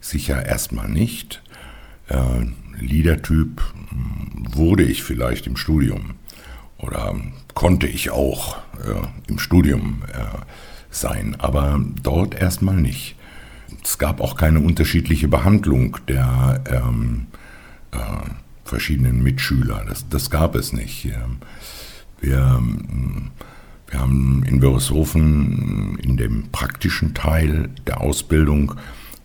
sicher 0.00 0.46
erstmal 0.46 0.88
nicht. 0.88 1.42
Äh, 2.08 2.46
Leader-Typ 2.78 3.62
hm, 3.90 4.54
wurde 4.54 4.84
ich 4.84 5.02
vielleicht 5.02 5.46
im 5.46 5.56
Studium 5.56 6.14
oder 6.78 7.14
konnte 7.54 7.86
ich 7.86 8.10
auch 8.10 8.58
äh, 8.84 9.28
im 9.28 9.38
Studium 9.38 10.02
äh, 10.12 10.38
sein, 10.90 11.36
aber 11.38 11.80
dort 12.02 12.34
erstmal 12.34 12.76
nicht. 12.76 13.16
Es 13.82 13.98
gab 13.98 14.20
auch 14.20 14.36
keine 14.36 14.60
unterschiedliche 14.60 15.28
Behandlung 15.28 15.98
der 16.08 16.62
ähm, 16.70 17.26
äh, 17.92 17.98
verschiedenen 18.64 19.22
Mitschüler. 19.22 19.84
Das, 19.88 20.08
das, 20.08 20.30
gab 20.30 20.54
es 20.54 20.72
nicht. 20.72 21.06
Ähm, 21.06 21.38
wir, 22.20 22.56
hm, 22.56 23.30
wir 23.88 24.00
haben 24.00 24.44
in 24.46 24.62
Wörishofen 24.62 25.98
in 26.02 26.16
dem 26.16 26.50
praktischen 26.50 27.14
Teil 27.14 27.70
der 27.86 28.00
Ausbildung 28.00 28.74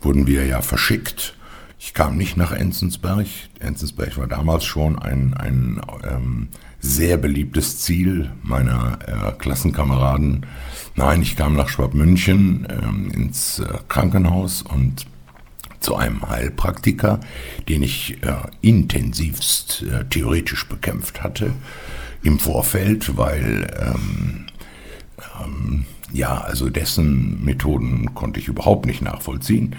wurden 0.00 0.26
wir 0.26 0.46
ja 0.46 0.62
verschickt 0.62 1.34
ich 1.82 1.94
kam 1.94 2.18
nicht 2.18 2.36
nach 2.36 2.52
Enzensberg. 2.52 3.26
Enzensberg 3.58 4.18
war 4.18 4.26
damals 4.26 4.66
schon 4.66 4.98
ein, 4.98 5.32
ein 5.32 5.80
ähm, 6.04 6.48
sehr 6.78 7.16
beliebtes 7.16 7.78
Ziel 7.78 8.30
meiner 8.42 8.98
äh, 9.06 9.32
Klassenkameraden. 9.38 10.44
Nein, 10.94 11.22
ich 11.22 11.36
kam 11.36 11.56
nach 11.56 11.70
Schwabmünchen 11.70 12.68
ähm, 12.70 13.10
ins 13.10 13.60
äh, 13.60 13.78
Krankenhaus 13.88 14.60
und 14.60 15.06
zu 15.80 15.96
einem 15.96 16.28
Heilpraktiker, 16.28 17.20
den 17.66 17.82
ich 17.82 18.22
äh, 18.22 18.34
intensivst 18.60 19.82
äh, 19.82 20.04
theoretisch 20.04 20.68
bekämpft 20.68 21.22
hatte 21.22 21.50
im 22.22 22.38
Vorfeld, 22.38 23.16
weil 23.16 23.74
ähm, 23.80 24.46
ähm, 25.42 25.86
ja, 26.12 26.42
also 26.42 26.68
dessen 26.68 27.42
Methoden 27.42 28.14
konnte 28.14 28.38
ich 28.38 28.48
überhaupt 28.48 28.84
nicht 28.84 29.00
nachvollziehen. 29.00 29.76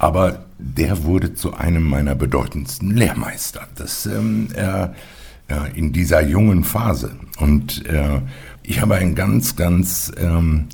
Aber 0.00 0.46
der 0.58 1.04
wurde 1.04 1.34
zu 1.34 1.52
einem 1.52 1.86
meiner 1.86 2.14
bedeutendsten 2.14 2.96
Lehrmeister. 2.96 3.68
Das 3.74 4.06
ähm, 4.06 4.48
äh, 4.54 4.88
in 5.74 5.92
dieser 5.92 6.22
jungen 6.22 6.64
Phase. 6.64 7.16
Und 7.38 7.84
äh, 7.84 8.22
ich 8.62 8.80
habe 8.80 8.94
einen 8.94 9.14
ganz, 9.14 9.56
ganz 9.56 10.10
ähm, 10.16 10.68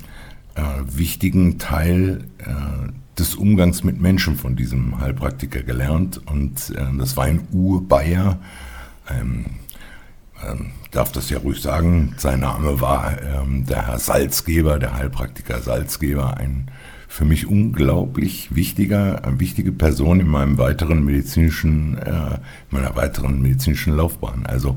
äh, 0.55 0.61
wichtigen 0.85 1.59
Teil 1.59 2.23
äh, 2.37 2.89
des 3.19 3.35
Umgangs 3.35 3.83
mit 3.83 3.99
Menschen 3.99 4.37
von 4.37 4.55
diesem 4.55 5.01
Heilpraktiker 5.01 5.61
gelernt. 5.61 6.21
Und 6.25 6.69
äh, 6.69 6.85
das 6.97 7.17
war 7.17 7.25
ein 7.25 7.49
Urbayer. 7.51 8.39
Ähm, 9.09 9.45
ähm, 10.47 10.67
darf 10.91 11.11
das 11.11 11.29
ja 11.29 11.39
ruhig 11.39 11.61
sagen. 11.61 12.13
Sein 12.15 12.39
Name 12.39 12.79
war 12.79 13.21
ähm, 13.21 13.65
der 13.65 13.87
Herr 13.87 13.99
Salzgeber, 13.99 14.79
der 14.79 14.93
Heilpraktiker 14.93 15.61
Salzgeber, 15.61 16.37
ein 16.37 16.71
für 17.07 17.25
mich 17.25 17.47
unglaublich 17.47 18.55
wichtiger, 18.55 19.23
eine 19.23 19.39
wichtige 19.39 19.71
Person 19.71 20.19
in 20.19 20.27
meinem 20.27 20.57
weiteren 20.57 21.03
medizinischen, 21.05 21.97
äh, 21.97 22.39
meiner 22.69 22.95
weiteren 22.95 23.41
medizinischen 23.41 23.95
Laufbahn. 23.95 24.45
Also 24.45 24.75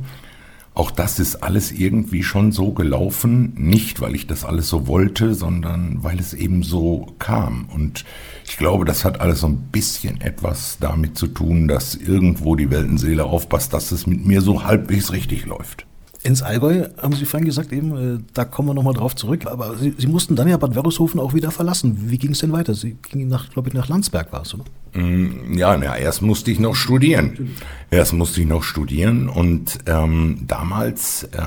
auch 0.72 0.92
das 0.92 1.18
ist 1.18 1.42
alles 1.42 1.72
irgendwie 1.72 2.22
schon 2.22 2.52
so 2.52 2.72
gelaufen, 2.72 3.52
nicht 3.56 4.00
weil 4.00 4.14
ich 4.14 4.28
das 4.28 4.44
alles 4.44 4.68
so 4.68 4.86
wollte, 4.86 5.34
sondern 5.34 6.02
weil 6.02 6.20
es 6.20 6.32
eben 6.32 6.62
so 6.62 7.14
kam. 7.18 7.66
Und 7.66 8.04
ich 8.46 8.56
glaube, 8.56 8.84
das 8.84 9.04
hat 9.04 9.20
alles 9.20 9.40
so 9.40 9.48
ein 9.48 9.68
bisschen 9.72 10.20
etwas 10.20 10.78
damit 10.80 11.18
zu 11.18 11.26
tun, 11.26 11.66
dass 11.66 11.96
irgendwo 11.96 12.54
die 12.54 12.70
Weltenseele 12.70 13.24
aufpasst, 13.24 13.74
dass 13.74 13.90
es 13.90 14.06
mit 14.06 14.24
mir 14.24 14.40
so 14.40 14.64
halbwegs 14.64 15.12
richtig 15.12 15.44
läuft. 15.44 15.86
Ins 16.22 16.42
Allgäu, 16.42 16.86
haben 17.00 17.14
Sie 17.14 17.24
vorhin 17.24 17.46
gesagt, 17.46 17.72
eben, 17.72 17.96
äh, 17.96 18.18
da 18.34 18.44
kommen 18.44 18.68
wir 18.68 18.74
nochmal 18.74 18.92
drauf 18.92 19.16
zurück. 19.16 19.46
Aber 19.46 19.78
Sie, 19.78 19.94
Sie, 19.96 20.06
mussten 20.06 20.36
dann 20.36 20.48
ja 20.48 20.58
Bad 20.58 20.74
Wörishofen 20.74 21.18
auch 21.18 21.32
wieder 21.32 21.50
verlassen. 21.50 21.96
Wie 22.10 22.18
ging 22.18 22.32
es 22.32 22.40
denn 22.40 22.52
weiter? 22.52 22.74
Sie 22.74 22.98
gingen 23.10 23.28
nach, 23.28 23.48
glaube 23.48 23.68
ich, 23.68 23.74
nach 23.74 23.88
Landsberg 23.88 24.30
war 24.30 24.42
es, 24.42 24.52
oder? 24.52 24.64
Mm, 24.92 25.56
ja, 25.56 25.76
na, 25.78 25.96
erst 25.96 26.20
musste 26.20 26.50
ich 26.50 26.60
noch 26.60 26.74
studieren. 26.74 27.56
Erst 27.90 28.12
musste 28.12 28.42
ich 28.42 28.46
noch 28.46 28.62
studieren 28.62 29.30
und 29.30 29.78
ähm, 29.86 30.44
damals 30.46 31.24
äh, 31.24 31.38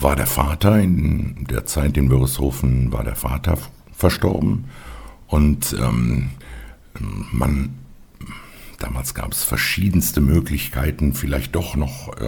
war 0.00 0.16
der 0.16 0.26
Vater, 0.26 0.80
in 0.80 1.46
der 1.48 1.64
Zeit 1.64 1.96
in 1.96 2.10
Wörishofen 2.10 2.92
war 2.92 3.04
der 3.04 3.16
Vater 3.16 3.56
verstorben 3.92 4.64
und 5.28 5.76
ähm, 5.78 6.30
man 7.30 7.70
Damals 8.80 9.12
gab 9.12 9.32
es 9.32 9.44
verschiedenste 9.44 10.22
Möglichkeiten, 10.22 11.12
vielleicht 11.12 11.54
doch 11.54 11.76
noch 11.76 12.16
äh, 12.18 12.24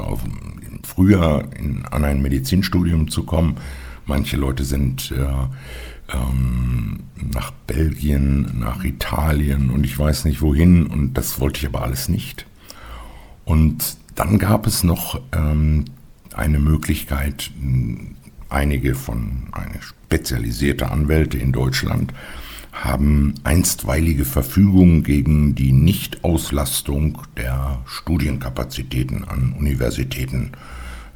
früher 0.87 1.49
in, 1.59 1.85
an 1.87 2.05
ein 2.05 2.23
Medizinstudium 2.23 3.09
zu 3.09 3.25
kommen. 3.25 3.57
Manche 4.07 4.37
Leute 4.37 4.65
sind 4.65 5.13
äh, 5.13 6.15
ähm, 6.15 7.01
nach 7.33 7.53
Belgien, 7.67 8.59
nach 8.59 8.85
Italien 8.85 9.71
und 9.71 9.85
ich 9.85 9.99
weiß 9.99 10.25
nicht 10.25 10.43
wohin 10.43 10.87
und 10.87 11.15
das 11.15 11.41
wollte 11.41 11.61
ich 11.61 11.67
aber 11.67 11.83
alles 11.83 12.09
nicht. 12.09 12.47
Und 13.45 13.97
dann 14.15 14.39
gab 14.39 14.67
es 14.67 14.85
noch 14.85 15.21
ähm, 15.33 15.85
eine 16.35 16.59
Möglichkeit, 16.59 17.51
einige 18.49 18.95
von 18.95 19.49
eine 19.53 19.81
spezialisierte 19.81 20.91
Anwälte 20.91 21.39
in 21.39 21.53
Deutschland 21.53 22.13
haben 22.73 23.35
einstweilige 23.45 24.25
Verfügungen 24.25 25.05
gegen 25.05 25.55
die 25.55 25.73
Nichtauslastung 25.73 27.19
der 27.37 27.83
Studienkapazitäten 27.85 29.25
an 29.25 29.55
Universitäten 29.59 30.53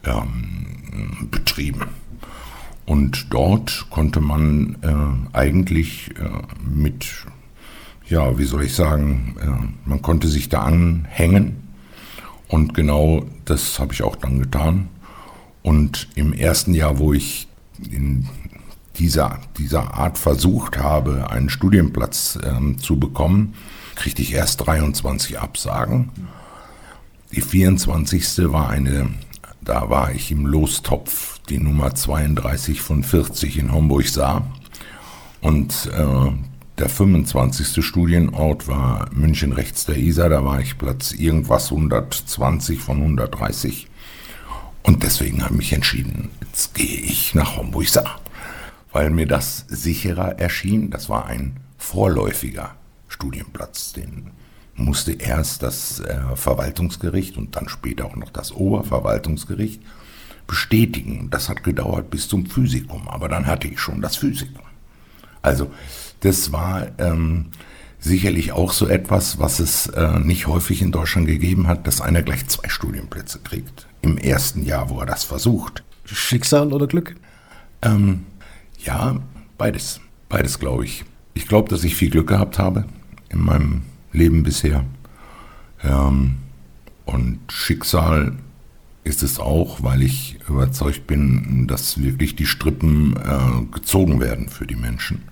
ähm, 0.04 1.28
betrieben. 1.30 1.86
Und 2.84 3.26
dort 3.30 3.86
konnte 3.90 4.20
man 4.20 4.76
äh, 4.82 5.36
eigentlich 5.36 6.10
äh, 6.18 6.28
mit, 6.64 7.06
ja, 8.06 8.38
wie 8.38 8.44
soll 8.44 8.62
ich 8.62 8.74
sagen, 8.74 9.34
äh, 9.40 9.88
man 9.88 10.02
konnte 10.02 10.28
sich 10.28 10.48
da 10.48 10.62
anhängen. 10.62 11.56
Und 12.48 12.74
genau 12.74 13.26
das 13.44 13.80
habe 13.80 13.92
ich 13.92 14.02
auch 14.02 14.14
dann 14.14 14.38
getan. 14.38 14.88
Und 15.62 16.08
im 16.14 16.32
ersten 16.32 16.74
Jahr, 16.74 17.00
wo 17.00 17.12
ich 17.12 17.48
in 17.90 18.28
dieser, 18.98 19.40
dieser 19.58 19.94
Art 19.94 20.18
versucht 20.18 20.78
habe, 20.78 21.30
einen 21.30 21.48
Studienplatz 21.48 22.38
ähm, 22.44 22.78
zu 22.78 22.98
bekommen, 22.98 23.54
kriegte 23.94 24.22
ich 24.22 24.32
erst 24.32 24.66
23 24.66 25.38
Absagen. 25.38 26.10
Die 27.32 27.40
24. 27.40 28.52
war 28.52 28.70
eine, 28.70 29.08
da 29.60 29.90
war 29.90 30.12
ich 30.12 30.30
im 30.30 30.46
Lostopf, 30.46 31.40
die 31.48 31.58
Nummer 31.58 31.94
32 31.94 32.80
von 32.80 33.02
40 33.02 33.58
in 33.58 33.72
Homburg-Saar. 33.72 34.46
Und 35.40 35.90
äh, 35.92 36.32
der 36.78 36.88
25. 36.88 37.84
Studienort 37.84 38.68
war 38.68 39.08
München 39.12 39.52
rechts 39.52 39.86
der 39.86 39.96
Isar, 39.96 40.28
da 40.28 40.44
war 40.44 40.60
ich 40.60 40.76
Platz 40.76 41.12
irgendwas 41.12 41.70
120 41.70 42.78
von 42.78 42.98
130. 42.98 43.88
Und 44.82 45.02
deswegen 45.02 45.42
habe 45.42 45.54
ich 45.54 45.58
mich 45.58 45.72
entschieden, 45.72 46.30
jetzt 46.42 46.74
gehe 46.74 47.00
ich 47.00 47.34
nach 47.34 47.56
Homburg-Saar, 47.56 48.20
weil 48.96 49.10
mir 49.10 49.26
das 49.26 49.66
sicherer 49.68 50.38
erschien. 50.38 50.88
Das 50.88 51.10
war 51.10 51.26
ein 51.26 51.60
vorläufiger 51.76 52.76
Studienplatz, 53.08 53.92
den 53.92 54.30
musste 54.74 55.12
erst 55.12 55.62
das 55.62 56.00
äh, 56.00 56.18
Verwaltungsgericht 56.34 57.36
und 57.36 57.56
dann 57.56 57.68
später 57.68 58.06
auch 58.06 58.16
noch 58.16 58.30
das 58.30 58.52
Oberverwaltungsgericht 58.52 59.82
bestätigen. 60.46 61.28
Das 61.30 61.50
hat 61.50 61.62
gedauert 61.62 62.08
bis 62.08 62.26
zum 62.26 62.46
Physikum, 62.46 63.06
aber 63.08 63.28
dann 63.28 63.44
hatte 63.44 63.68
ich 63.68 63.80
schon 63.80 64.00
das 64.00 64.16
Physikum. 64.16 64.64
Also 65.42 65.70
das 66.20 66.50
war 66.52 66.86
ähm, 66.96 67.48
sicherlich 67.98 68.52
auch 68.52 68.72
so 68.72 68.88
etwas, 68.88 69.38
was 69.38 69.60
es 69.60 69.88
äh, 69.88 70.20
nicht 70.20 70.46
häufig 70.46 70.80
in 70.80 70.90
Deutschland 70.90 71.26
gegeben 71.26 71.66
hat, 71.66 71.86
dass 71.86 72.00
einer 72.00 72.22
gleich 72.22 72.46
zwei 72.46 72.70
Studienplätze 72.70 73.40
kriegt. 73.40 73.88
Im 74.00 74.16
ersten 74.16 74.64
Jahr, 74.64 74.88
wo 74.88 75.00
er 75.00 75.06
das 75.06 75.22
versucht. 75.22 75.84
Schicksal 76.06 76.72
oder 76.72 76.86
Glück? 76.86 77.14
Ähm, 77.82 78.24
ja, 78.84 79.20
beides. 79.58 80.00
Beides, 80.28 80.58
glaube 80.58 80.84
ich. 80.84 81.04
Ich 81.34 81.46
glaube, 81.46 81.68
dass 81.68 81.84
ich 81.84 81.94
viel 81.94 82.10
Glück 82.10 82.28
gehabt 82.28 82.58
habe 82.58 82.84
in 83.28 83.40
meinem 83.40 83.82
Leben 84.12 84.42
bisher. 84.42 84.84
Ähm, 85.82 86.36
und 87.04 87.40
Schicksal 87.48 88.36
ist 89.04 89.22
es 89.22 89.38
auch, 89.38 89.82
weil 89.82 90.02
ich 90.02 90.38
überzeugt 90.48 91.06
bin, 91.06 91.66
dass 91.68 92.02
wirklich 92.02 92.34
die 92.34 92.46
Strippen 92.46 93.16
äh, 93.16 93.64
gezogen 93.72 94.20
werden 94.20 94.48
für 94.48 94.66
die 94.66 94.74
Menschen. 94.74 95.22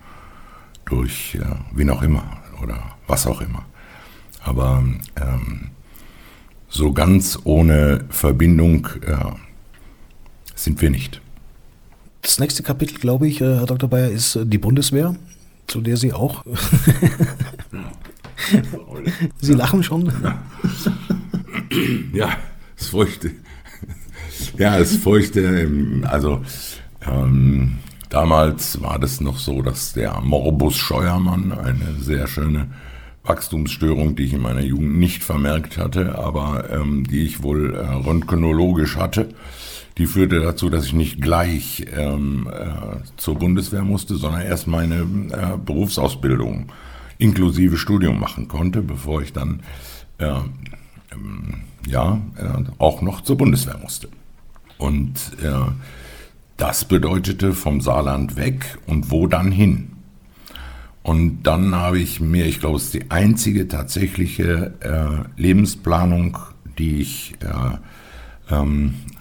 Durch 0.85 1.35
äh, 1.35 1.45
wen 1.73 1.91
auch 1.91 2.03
immer 2.03 2.25
oder 2.63 2.97
was 3.09 3.27
auch 3.27 3.41
immer. 3.41 3.65
Aber 4.45 4.85
ähm, 5.17 5.71
so 6.69 6.93
ganz 6.93 7.39
ohne 7.45 8.05
Verbindung 8.11 8.87
äh, 9.07 9.33
sind 10.55 10.81
wir 10.81 10.91
nicht. 10.91 11.21
Das 12.25 12.39
nächste 12.39 12.63
Kapitel, 12.63 12.99
glaube 12.99 13.29
ich, 13.29 13.43
äh, 13.43 13.57
Herr 13.57 13.67
Dr. 13.67 13.89
Bayer, 13.89 14.09
ist 14.09 14.35
äh, 14.35 14.47
die 14.47 14.57
Bundeswehr, 14.57 15.15
zu 15.67 15.83
der 15.83 15.99
Sie 15.99 16.15
auch. 16.15 16.43
Sie 19.41 19.53
lachen 19.53 19.83
schon. 19.85 20.11
Ja, 22.13 22.37
es 22.77 22.89
feuchte. 22.89 23.33
Ja, 24.59 24.79
es 24.79 24.97
feuchte. 24.97 25.41
Ähm, 25.41 26.07
also 26.09 26.43
ähm, 27.05 27.79
damals 28.11 28.81
war 28.81 29.01
das 29.01 29.21
noch 29.21 29.39
so, 29.39 29.61
dass 29.61 29.93
der 29.93 30.21
Morbus 30.21 30.77
Scheuermann, 30.77 31.51
eine 31.51 31.97
sehr 31.99 32.29
schöne 32.29 32.69
Wachstumsstörung, 33.25 34.15
die 34.15 34.25
ich 34.25 34.35
in 34.35 34.43
meiner 34.43 34.61
Jugend 34.61 34.99
nicht 34.99 35.25
vermerkt 35.25 35.79
hatte, 35.79 36.17
aber 36.17 36.71
ähm, 36.71 37.05
die 37.09 37.25
ich 37.25 37.43
wohl 37.43 37.75
äh, 37.75 37.79
röntgenologisch 37.79 38.97
hatte, 38.97 39.31
die 39.99 40.07
führte 40.07 40.41
dazu, 40.41 40.71
dass 40.71 40.87
ich 40.87 40.93
nicht 40.93 41.21
gleich 41.21 41.87
ähm, 41.93 42.49
äh, 42.51 42.97
zur 43.17 43.37
Bundeswehr 43.37 43.83
musste, 43.83 44.17
sondern 44.17 44.43
erst 44.43 44.67
meine 44.67 45.03
äh, 45.03 45.57
Berufsausbildung 45.65 46.73
inklusive 47.19 47.77
Studium 47.77 48.19
machen 48.19 48.49
konnte, 48.49 48.83
bevor 48.83 49.23
ich 49.23 49.33
dann 49.33 49.61
äh, 50.19 50.27
ähm, 51.13 51.63
ja 51.87 52.21
äh, 52.37 52.65
auch 52.79 53.03
noch 53.03 53.21
zur 53.21 53.37
Bundeswehr 53.37 53.79
musste. 53.79 54.09
Und 54.79 55.15
äh, 55.43 55.71
das 56.57 56.85
bedeutete 56.85 57.53
vom 57.53 57.81
Saarland 57.81 58.37
weg 58.37 58.79
und 58.87 59.11
wo 59.11 59.27
dann 59.27 59.53
hin. 59.53 59.93
Und 61.03 61.43
dann 61.43 61.75
habe 61.75 61.99
ich 61.99 62.21
mir, 62.21 62.47
ich 62.47 62.61
glaube, 62.61 62.79
es 62.79 62.85
ist 62.85 62.95
die 62.95 63.11
einzige 63.11 63.69
tatsächliche 63.69 64.73
äh, 64.81 65.41
Lebensplanung, 65.41 66.39
die 66.79 67.01
ich 67.01 67.35
äh, 67.41 68.55
ähm, 68.55 68.95
äh, 69.13 69.14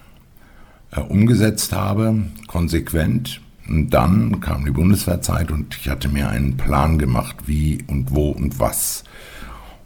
umgesetzt 1.01 1.73
habe, 1.73 2.23
konsequent. 2.47 3.41
Und 3.67 3.91
dann 3.91 4.41
kam 4.41 4.65
die 4.65 4.71
Bundeswehrzeit 4.71 5.51
und 5.51 5.77
ich 5.79 5.89
hatte 5.89 6.10
mir 6.10 6.29
einen 6.29 6.58
Plan 6.58 6.97
gemacht, 6.97 7.36
wie 7.45 7.84
und 7.88 8.13
wo 8.13 8.29
und 8.29 8.60
was. 8.60 9.03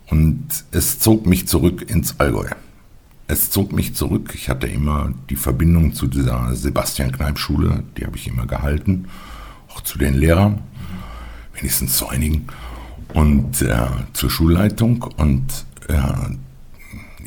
Und 0.08 0.48
es 0.72 1.00
zog 1.00 1.26
mich 1.26 1.48
zurück 1.48 1.89
ins 1.89 2.20
Allgäu. 2.20 2.48
Es 3.28 3.52
zog 3.52 3.74
mich 3.74 3.93
zurück. 3.93 4.32
Ich 4.36 4.50
hatte 4.50 4.67
immer 4.67 5.13
die 5.30 5.36
Verbindung 5.36 5.93
zu 5.93 6.08
dieser 6.08 6.56
Sebastian 6.56 7.12
Kneip 7.12 7.38
Schule, 7.38 7.84
die 7.98 8.06
habe 8.06 8.17
ich 8.17 8.28
immer 8.28 8.48
gehalten, 8.48 9.06
auch 9.70 9.82
zu 9.82 9.98
den 9.98 10.13
Lehrern 10.13 10.62
wenigstens 11.54 11.98
zu 11.98 12.08
einigen, 12.08 12.48
und 13.13 13.62
äh, 13.62 13.88
zur 14.13 14.30
Schulleitung. 14.30 15.04
Und 15.17 15.65
äh, 15.88 16.02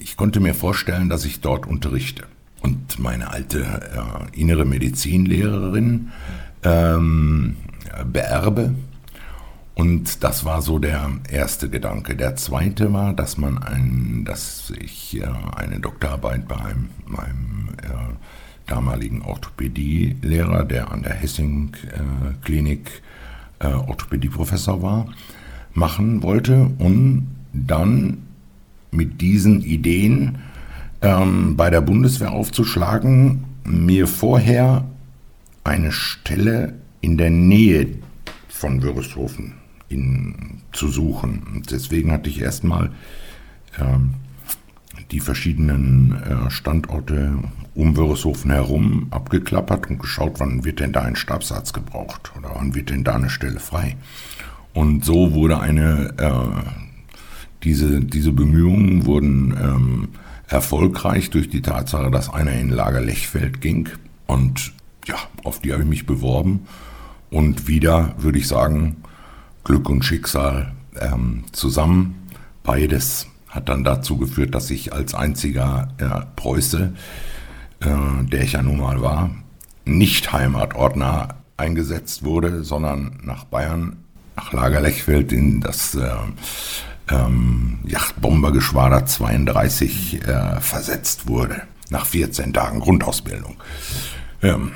ich 0.00 0.16
konnte 0.16 0.40
mir 0.40 0.54
vorstellen, 0.54 1.08
dass 1.08 1.24
ich 1.24 1.40
dort 1.40 1.66
unterrichte. 1.66 2.24
Und 2.60 2.98
meine 2.98 3.30
alte 3.30 3.60
äh, 3.62 4.38
innere 4.38 4.64
Medizinlehrerin 4.64 6.10
ähm, 6.62 7.56
beerbe. 8.12 8.74
Und 9.74 10.22
das 10.24 10.44
war 10.44 10.60
so 10.60 10.78
der 10.78 11.10
erste 11.30 11.70
Gedanke. 11.70 12.14
Der 12.14 12.36
zweite 12.36 12.92
war, 12.92 13.14
dass 13.14 13.38
man 13.38 13.56
ein, 13.56 14.24
dass 14.26 14.72
ich 14.78 15.18
äh, 15.18 15.26
eine 15.56 15.80
Doktorarbeit 15.80 16.46
bei 16.46 16.56
einem, 16.56 16.90
meinem 17.06 17.68
äh, 17.82 18.66
damaligen 18.66 19.22
Orthopädielehrer, 19.22 20.64
der 20.64 20.90
an 20.92 21.02
der 21.02 21.14
Hessing 21.14 21.74
äh, 21.92 22.44
Klinik 22.44 23.02
äh, 23.60 23.68
Orthopädieprofessor 23.68 24.82
war, 24.82 25.06
machen 25.72 26.22
wollte 26.22 26.70
und 26.78 27.28
dann 27.52 28.18
mit 28.90 29.20
diesen 29.20 29.62
Ideen 29.62 30.38
ähm, 31.02 31.56
bei 31.56 31.70
der 31.70 31.80
Bundeswehr 31.80 32.32
aufzuschlagen, 32.32 33.44
mir 33.64 34.06
vorher 34.06 34.84
eine 35.64 35.92
Stelle 35.92 36.74
in 37.00 37.16
der 37.16 37.30
Nähe 37.30 37.88
von 38.48 38.82
Würreshofen 38.82 39.54
in, 39.88 40.60
zu 40.72 40.88
suchen. 40.88 41.62
Deswegen 41.70 42.12
hatte 42.12 42.30
ich 42.30 42.40
erstmal 42.40 42.90
ähm, 43.78 44.14
die 45.10 45.20
verschiedenen 45.20 46.14
äh, 46.22 46.50
Standorte 46.50 47.38
um 47.74 47.96
Wörishofen 47.96 48.50
herum 48.50 49.06
abgeklappert 49.10 49.88
und 49.88 49.98
geschaut, 49.98 50.34
wann 50.38 50.64
wird 50.64 50.80
denn 50.80 50.92
da 50.92 51.02
ein 51.02 51.16
Stabsarzt 51.16 51.72
gebraucht 51.72 52.32
oder 52.36 52.50
wann 52.54 52.74
wird 52.74 52.90
denn 52.90 53.04
da 53.04 53.14
eine 53.14 53.30
Stelle 53.30 53.60
frei. 53.60 53.96
Und 54.72 55.04
so 55.04 55.32
wurde 55.32 55.60
eine, 55.60 56.14
äh, 56.18 56.70
diese, 57.64 58.00
diese 58.00 58.32
Bemühungen 58.32 59.06
wurden 59.06 59.56
ähm, 59.60 60.08
erfolgreich 60.50 61.30
durch 61.30 61.48
die 61.48 61.62
Tatsache, 61.62 62.10
dass 62.10 62.32
einer 62.32 62.52
in 62.52 62.68
Lager 62.68 63.00
Lechfeld 63.00 63.62
ging. 63.62 63.88
Und 64.26 64.72
ja, 65.06 65.16
auf 65.44 65.60
die 65.60 65.72
habe 65.72 65.82
ich 65.82 65.88
mich 65.88 66.06
beworben. 66.06 66.66
Und 67.30 67.66
wieder 67.66 68.14
würde 68.18 68.38
ich 68.38 68.48
sagen, 68.48 68.96
Glück 69.64 69.88
und 69.88 70.04
Schicksal 70.04 70.72
ähm, 71.00 71.44
zusammen. 71.52 72.28
Beides 72.62 73.26
hat 73.48 73.68
dann 73.68 73.84
dazu 73.84 74.16
geführt, 74.16 74.54
dass 74.54 74.70
ich 74.70 74.92
als 74.92 75.14
einziger 75.14 75.88
äh, 75.98 76.26
Preuße 76.36 76.92
äh, 77.80 78.24
der 78.24 78.42
ich 78.42 78.52
ja 78.52 78.62
nun 78.62 78.78
mal 78.78 79.00
war, 79.02 79.30
nicht 79.84 80.32
heimatordner 80.32 81.36
eingesetzt 81.56 82.24
wurde, 82.24 82.62
sondern 82.62 83.18
nach 83.22 83.44
Bayern, 83.44 83.96
nach 84.36 84.52
Lager 84.52 84.80
Lechfeld 84.80 85.32
in 85.32 85.60
das 85.60 85.94
äh, 85.94 86.10
ähm, 87.10 87.78
Yachtbombergeschwader 87.84 89.06
32 89.06 90.22
äh, 90.22 90.60
versetzt 90.60 91.28
wurde. 91.28 91.62
Nach 91.90 92.06
14 92.06 92.52
Tagen 92.52 92.80
Grundausbildung. 92.80 93.56
Ähm, 94.42 94.72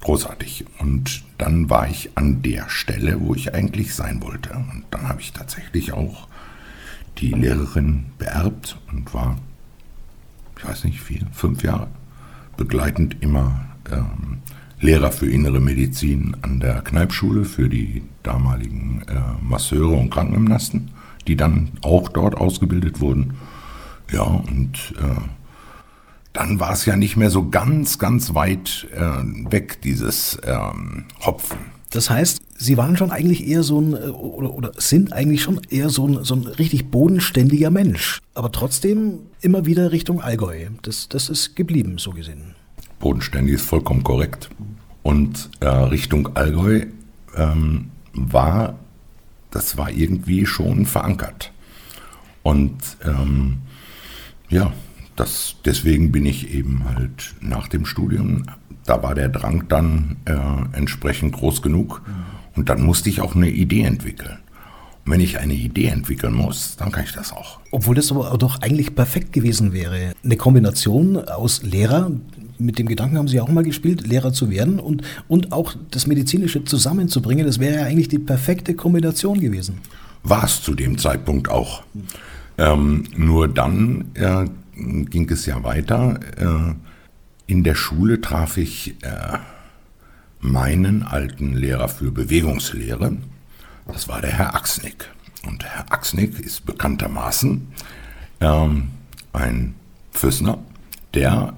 großartig. 0.00 0.66
Und 0.78 1.22
dann 1.38 1.70
war 1.70 1.88
ich 1.88 2.10
an 2.16 2.42
der 2.42 2.68
Stelle, 2.68 3.20
wo 3.20 3.34
ich 3.34 3.54
eigentlich 3.54 3.94
sein 3.94 4.22
wollte. 4.22 4.52
Und 4.52 4.84
dann 4.90 5.08
habe 5.08 5.20
ich 5.20 5.32
tatsächlich 5.32 5.92
auch 5.92 6.28
die 7.18 7.32
Lehrerin 7.32 8.06
beerbt 8.18 8.78
und 8.92 9.12
war, 9.14 9.38
ich 10.58 10.66
weiß 10.66 10.84
nicht, 10.84 11.00
vier, 11.00 11.22
fünf 11.32 11.62
Jahre 11.62 11.88
begleitend 12.56 13.16
immer 13.20 13.66
ähm, 13.90 14.38
Lehrer 14.80 15.12
für 15.12 15.30
innere 15.30 15.60
Medizin 15.60 16.36
an 16.42 16.60
der 16.60 16.80
Kneipschule 16.80 17.44
für 17.44 17.68
die 17.68 18.02
damaligen 18.22 19.02
äh, 19.08 19.42
Masseure 19.42 19.94
und 19.94 20.10
Krankengymnasten, 20.10 20.90
die 21.26 21.36
dann 21.36 21.70
auch 21.82 22.08
dort 22.08 22.34
ausgebildet 22.36 23.00
wurden. 23.00 23.34
Ja, 24.12 24.22
und 24.22 24.94
äh, 24.98 25.20
dann 26.32 26.60
war 26.60 26.72
es 26.72 26.86
ja 26.86 26.96
nicht 26.96 27.16
mehr 27.16 27.30
so 27.30 27.48
ganz, 27.48 27.98
ganz 27.98 28.34
weit 28.34 28.86
äh, 28.94 29.00
weg, 29.50 29.80
dieses 29.82 30.38
ähm, 30.44 31.04
Hopfen. 31.24 31.58
Das 31.90 32.08
heißt, 32.08 32.42
Sie 32.56 32.76
waren 32.76 32.94
schon 32.96 33.10
eigentlich 33.10 33.48
eher 33.48 33.62
so 33.62 33.80
ein, 33.80 33.94
äh, 33.94 34.08
oder, 34.10 34.52
oder 34.52 34.72
sind 34.76 35.14
eigentlich 35.14 35.42
schon 35.42 35.62
eher 35.70 35.88
so 35.88 36.06
ein, 36.06 36.24
so 36.24 36.34
ein 36.34 36.46
richtig 36.46 36.90
bodenständiger 36.90 37.70
Mensch. 37.70 38.20
Aber 38.34 38.52
trotzdem 38.52 39.20
immer 39.40 39.64
wieder 39.64 39.90
Richtung 39.92 40.20
Allgäu. 40.20 40.66
Das, 40.82 41.08
das 41.08 41.30
ist 41.30 41.56
geblieben, 41.56 41.96
so 41.96 42.10
gesehen. 42.10 42.54
Bodenständig 42.98 43.54
ist 43.54 43.64
vollkommen 43.64 44.04
korrekt. 44.04 44.50
Und 45.02 45.48
äh, 45.60 45.68
Richtung 45.68 46.36
Allgäu 46.36 46.84
ähm, 47.34 47.90
war, 48.12 48.78
das 49.50 49.76
war 49.76 49.90
irgendwie 49.90 50.46
schon 50.46 50.86
verankert. 50.86 51.52
Und 52.42 52.78
ähm, 53.04 53.58
ja, 54.48 54.72
das, 55.16 55.56
deswegen 55.64 56.12
bin 56.12 56.24
ich 56.26 56.52
eben 56.54 56.84
halt 56.84 57.34
nach 57.40 57.68
dem 57.68 57.84
Studium, 57.84 58.46
da 58.86 59.02
war 59.02 59.14
der 59.14 59.28
Drang 59.28 59.68
dann 59.68 60.16
äh, 60.24 60.76
entsprechend 60.76 61.34
groß 61.34 61.62
genug 61.62 62.02
und 62.56 62.68
dann 62.68 62.82
musste 62.82 63.10
ich 63.10 63.20
auch 63.20 63.34
eine 63.34 63.50
Idee 63.50 63.82
entwickeln. 63.82 64.38
Und 65.04 65.12
wenn 65.12 65.20
ich 65.20 65.38
eine 65.38 65.54
Idee 65.54 65.86
entwickeln 65.86 66.34
muss, 66.34 66.76
dann 66.76 66.90
kann 66.92 67.04
ich 67.04 67.12
das 67.12 67.32
auch. 67.32 67.60
Obwohl 67.70 67.94
das 67.94 68.10
aber 68.10 68.36
doch 68.38 68.60
eigentlich 68.60 68.94
perfekt 68.94 69.32
gewesen 69.32 69.72
wäre. 69.72 70.12
Eine 70.24 70.36
Kombination 70.36 71.16
aus 71.16 71.62
Lehrer, 71.62 72.10
mit 72.60 72.78
dem 72.78 72.86
Gedanken 72.86 73.18
haben 73.18 73.28
Sie 73.28 73.40
auch 73.40 73.48
mal 73.48 73.64
gespielt, 73.64 74.06
Lehrer 74.06 74.32
zu 74.32 74.50
werden 74.50 74.78
und, 74.78 75.02
und 75.28 75.52
auch 75.52 75.74
das 75.90 76.06
Medizinische 76.06 76.64
zusammenzubringen, 76.64 77.46
das 77.46 77.58
wäre 77.58 77.76
ja 77.76 77.84
eigentlich 77.84 78.08
die 78.08 78.18
perfekte 78.18 78.74
Kombination 78.74 79.40
gewesen. 79.40 79.78
War 80.22 80.44
es 80.44 80.62
zu 80.62 80.74
dem 80.74 80.98
Zeitpunkt 80.98 81.48
auch. 81.48 81.82
Ähm, 82.58 83.04
nur 83.16 83.48
dann 83.48 84.06
äh, 84.14 84.44
ging 84.76 85.30
es 85.30 85.46
ja 85.46 85.62
weiter. 85.64 86.20
Äh, 86.36 86.74
in 87.50 87.64
der 87.64 87.74
Schule 87.74 88.20
traf 88.20 88.58
ich 88.58 88.96
äh, 89.02 89.38
meinen 90.40 91.02
alten 91.02 91.54
Lehrer 91.54 91.88
für 91.88 92.10
Bewegungslehre. 92.10 93.16
Das 93.86 94.08
war 94.08 94.20
der 94.20 94.32
Herr 94.32 94.54
Axnick. 94.54 95.10
Und 95.46 95.64
Herr 95.64 95.90
Axnick 95.90 96.38
ist 96.38 96.66
bekanntermaßen 96.66 97.68
ähm, 98.40 98.88
ein 99.32 99.74
Füssner, 100.12 100.58
der 101.14 101.54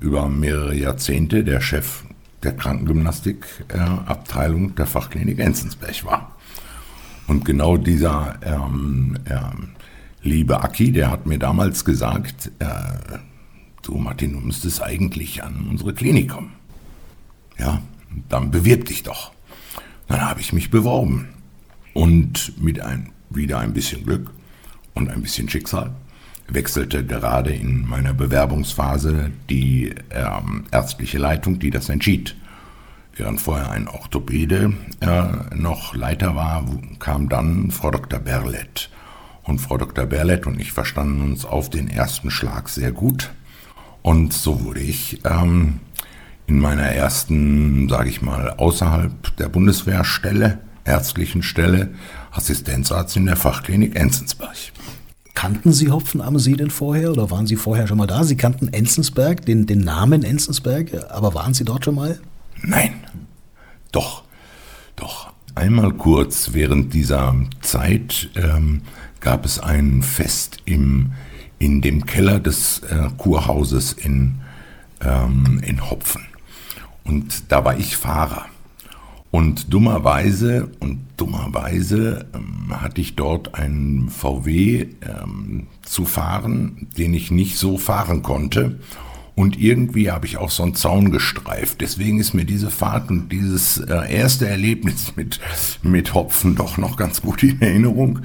über 0.00 0.28
mehrere 0.28 0.74
Jahrzehnte 0.74 1.44
der 1.44 1.60
Chef 1.60 2.02
der 2.42 2.56
Krankengymnastikabteilung 2.56 4.74
der 4.74 4.86
Fachklinik 4.86 5.38
Enzensberg 5.38 6.04
war. 6.04 6.36
Und 7.26 7.44
genau 7.44 7.76
dieser 7.76 8.38
ähm, 8.42 9.18
ähm, 9.26 9.68
liebe 10.22 10.62
Aki, 10.62 10.92
der 10.92 11.10
hat 11.10 11.26
mir 11.26 11.38
damals 11.38 11.84
gesagt, 11.84 12.50
äh, 12.58 13.18
du 13.82 13.96
Martin, 13.96 14.32
du 14.32 14.40
müsstest 14.40 14.82
eigentlich 14.82 15.42
an 15.42 15.66
unsere 15.68 15.92
Klinik 15.94 16.30
kommen. 16.30 16.52
Ja, 17.58 17.82
dann 18.28 18.50
bewirb 18.50 18.86
dich 18.86 19.02
doch. 19.02 19.32
Dann 20.06 20.22
habe 20.22 20.40
ich 20.40 20.52
mich 20.52 20.70
beworben. 20.70 21.28
Und 21.92 22.62
mit 22.62 22.80
ein, 22.80 23.10
wieder 23.30 23.58
ein 23.58 23.72
bisschen 23.72 24.04
Glück 24.04 24.30
und 24.94 25.10
ein 25.10 25.22
bisschen 25.22 25.48
Schicksal 25.48 25.92
wechselte 26.48 27.04
gerade 27.04 27.52
in 27.52 27.86
meiner 27.86 28.14
Bewerbungsphase 28.14 29.30
die 29.50 29.94
ähm, 30.10 30.64
ärztliche 30.70 31.18
Leitung, 31.18 31.58
die 31.58 31.70
das 31.70 31.88
entschied. 31.88 32.36
Während 33.14 33.40
vorher 33.40 33.70
ein 33.70 33.88
Orthopäde 33.88 34.72
äh, 35.00 35.54
noch 35.54 35.94
Leiter 35.94 36.34
war, 36.36 36.64
kam 37.00 37.28
dann 37.28 37.70
Frau 37.70 37.90
Dr. 37.90 38.20
Berlet. 38.20 38.90
Und 39.42 39.60
Frau 39.60 39.76
Dr. 39.76 40.06
Berlet 40.06 40.46
und 40.46 40.60
ich 40.60 40.72
verstanden 40.72 41.22
uns 41.22 41.44
auf 41.44 41.70
den 41.70 41.88
ersten 41.88 42.30
Schlag 42.30 42.68
sehr 42.68 42.92
gut. 42.92 43.30
Und 44.02 44.32
so 44.32 44.64
wurde 44.64 44.80
ich 44.80 45.24
ähm, 45.24 45.80
in 46.46 46.60
meiner 46.60 46.84
ersten, 46.84 47.88
sage 47.88 48.08
ich 48.08 48.22
mal, 48.22 48.50
außerhalb 48.50 49.36
der 49.36 49.48
Bundeswehrstelle, 49.48 50.58
ärztlichen 50.84 51.42
Stelle, 51.42 51.90
Assistenzarzt 52.30 53.16
in 53.16 53.26
der 53.26 53.36
Fachklinik 53.36 53.96
Enzensberg. 53.96 54.56
Kannten 55.38 55.72
Sie 55.72 55.92
Hopfen 55.92 56.20
am 56.20 56.36
See 56.40 56.56
denn 56.56 56.68
vorher 56.68 57.12
oder 57.12 57.30
waren 57.30 57.46
Sie 57.46 57.54
vorher 57.54 57.86
schon 57.86 57.98
mal 57.98 58.08
da? 58.08 58.24
Sie 58.24 58.36
kannten 58.36 58.72
Enzensberg, 58.72 59.46
den, 59.46 59.66
den 59.66 59.78
Namen 59.78 60.24
Enzensberg, 60.24 60.90
aber 61.10 61.32
waren 61.32 61.54
Sie 61.54 61.64
dort 61.64 61.84
schon 61.84 61.94
mal? 61.94 62.18
Nein, 62.60 62.94
doch, 63.92 64.24
doch. 64.96 65.32
Einmal 65.54 65.92
kurz 65.92 66.54
während 66.54 66.92
dieser 66.92 67.36
Zeit 67.60 68.30
ähm, 68.34 68.82
gab 69.20 69.44
es 69.44 69.60
ein 69.60 70.02
Fest 70.02 70.56
im, 70.64 71.12
in 71.60 71.82
dem 71.82 72.04
Keller 72.04 72.40
des 72.40 72.80
äh, 72.80 73.08
Kurhauses 73.16 73.92
in, 73.92 74.40
ähm, 75.00 75.60
in 75.64 75.88
Hopfen. 75.88 76.22
Und 77.04 77.52
da 77.52 77.64
war 77.64 77.78
ich 77.78 77.96
Fahrer. 77.96 78.46
Und 79.30 79.72
dummerweise, 79.72 80.70
und 80.80 81.00
dummerweise 81.16 82.26
ähm, 82.34 82.80
hatte 82.80 83.00
ich 83.00 83.14
dort 83.14 83.54
einen 83.54 84.08
VW 84.08 84.86
ähm, 85.02 85.66
zu 85.82 86.06
fahren, 86.06 86.88
den 86.96 87.12
ich 87.12 87.30
nicht 87.30 87.58
so 87.58 87.76
fahren 87.76 88.22
konnte. 88.22 88.78
Und 89.34 89.60
irgendwie 89.60 90.10
habe 90.10 90.26
ich 90.26 90.38
auch 90.38 90.50
so 90.50 90.64
einen 90.64 90.74
Zaun 90.74 91.12
gestreift. 91.12 91.80
Deswegen 91.80 92.18
ist 92.18 92.34
mir 92.34 92.44
diese 92.44 92.70
Fahrt 92.72 93.10
und 93.10 93.30
dieses 93.30 93.78
äh, 93.78 94.12
erste 94.12 94.48
Erlebnis 94.48 95.12
mit, 95.16 95.40
mit 95.82 96.14
Hopfen 96.14 96.56
doch 96.56 96.78
noch 96.78 96.96
ganz 96.96 97.20
gut 97.22 97.42
in 97.42 97.60
Erinnerung. 97.60 98.20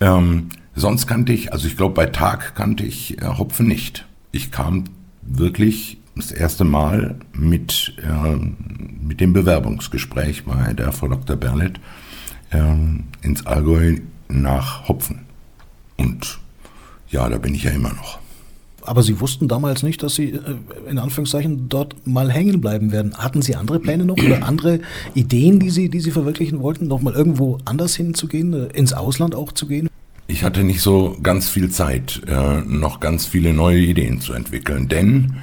Ähm, 0.00 0.48
sonst 0.74 1.06
kannte 1.06 1.32
ich, 1.32 1.52
also 1.52 1.68
ich 1.68 1.76
glaube 1.76 1.94
bei 1.94 2.06
Tag 2.06 2.56
kannte 2.56 2.84
ich 2.84 3.22
äh, 3.22 3.26
Hopfen 3.26 3.68
nicht. 3.68 4.06
Ich 4.32 4.50
kam 4.50 4.84
wirklich 5.22 6.01
das 6.14 6.30
erste 6.30 6.64
Mal 6.64 7.16
mit, 7.32 7.94
äh, 8.02 8.36
mit 9.02 9.20
dem 9.20 9.32
Bewerbungsgespräch 9.32 10.44
bei 10.44 10.72
der 10.74 10.92
Frau 10.92 11.08
Dr. 11.08 11.36
Berlet 11.36 11.80
äh, 12.50 12.58
ins 13.22 13.46
Allgäu 13.46 13.96
nach 14.28 14.88
Hopfen. 14.88 15.20
Und 15.96 16.38
ja, 17.08 17.28
da 17.28 17.38
bin 17.38 17.54
ich 17.54 17.64
ja 17.64 17.70
immer 17.70 17.92
noch. 17.92 18.18
Aber 18.84 19.02
Sie 19.02 19.20
wussten 19.20 19.46
damals 19.46 19.82
nicht, 19.82 20.02
dass 20.02 20.16
Sie 20.16 20.30
äh, 20.30 20.40
in 20.88 20.98
Anführungszeichen 20.98 21.68
dort 21.68 22.06
mal 22.06 22.30
hängen 22.30 22.60
bleiben 22.60 22.92
werden. 22.92 23.16
Hatten 23.16 23.40
Sie 23.40 23.54
andere 23.54 23.78
Pläne 23.78 24.04
noch 24.04 24.16
oder 24.16 24.44
andere 24.46 24.80
Ideen, 25.14 25.60
die 25.60 25.70
Sie, 25.70 25.88
die 25.88 26.00
Sie 26.00 26.10
verwirklichen 26.10 26.60
wollten, 26.60 26.88
noch 26.88 27.00
mal 27.00 27.14
irgendwo 27.14 27.58
anders 27.64 27.94
hinzugehen, 27.94 28.52
äh, 28.52 28.66
ins 28.76 28.92
Ausland 28.92 29.34
auch 29.34 29.52
zu 29.52 29.66
gehen? 29.66 29.88
Ich 30.26 30.44
hatte 30.44 30.64
nicht 30.64 30.80
so 30.80 31.16
ganz 31.22 31.48
viel 31.48 31.70
Zeit, 31.70 32.22
äh, 32.26 32.62
noch 32.62 33.00
ganz 33.00 33.26
viele 33.26 33.52
neue 33.52 33.80
Ideen 33.80 34.20
zu 34.20 34.32
entwickeln, 34.32 34.88
denn 34.88 35.34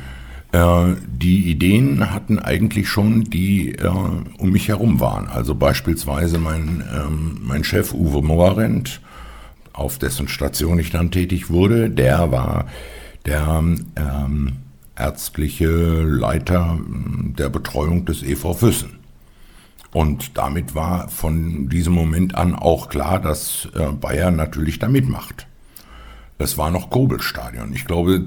äh, 0.51 0.95
die 1.07 1.49
Ideen 1.49 2.11
hatten 2.11 2.39
eigentlich 2.39 2.89
schon, 2.89 3.23
die 3.25 3.75
äh, 3.75 3.87
um 3.87 4.49
mich 4.51 4.67
herum 4.67 4.99
waren. 4.99 5.27
Also 5.27 5.55
beispielsweise 5.55 6.39
mein, 6.39 6.83
ähm, 6.93 7.41
mein 7.43 7.63
Chef 7.63 7.93
Uwe 7.93 8.21
Mohrend, 8.21 9.01
auf 9.73 9.97
dessen 9.97 10.27
Station 10.27 10.79
ich 10.79 10.89
dann 10.89 11.11
tätig 11.11 11.49
wurde, 11.49 11.89
der 11.89 12.31
war 12.31 12.65
der 13.25 13.63
ähm, 13.95 14.57
ärztliche 14.95 15.67
Leiter 16.01 16.79
der 17.37 17.49
Betreuung 17.49 18.05
des 18.05 18.23
EV 18.23 18.53
Füssen. 18.53 18.99
Und 19.91 20.37
damit 20.37 20.75
war 20.75 21.09
von 21.09 21.69
diesem 21.69 21.93
Moment 21.93 22.35
an 22.35 22.53
auch 22.53 22.89
klar, 22.89 23.19
dass 23.19 23.67
äh, 23.73 23.91
Bayern 23.91 24.35
natürlich 24.35 24.79
da 24.79 24.87
mitmacht. 24.87 25.47
Es 26.37 26.57
war 26.57 26.71
noch 26.71 26.89
Kobelstadion. 26.89 27.73
Ich 27.73 27.85
glaube, 27.85 28.25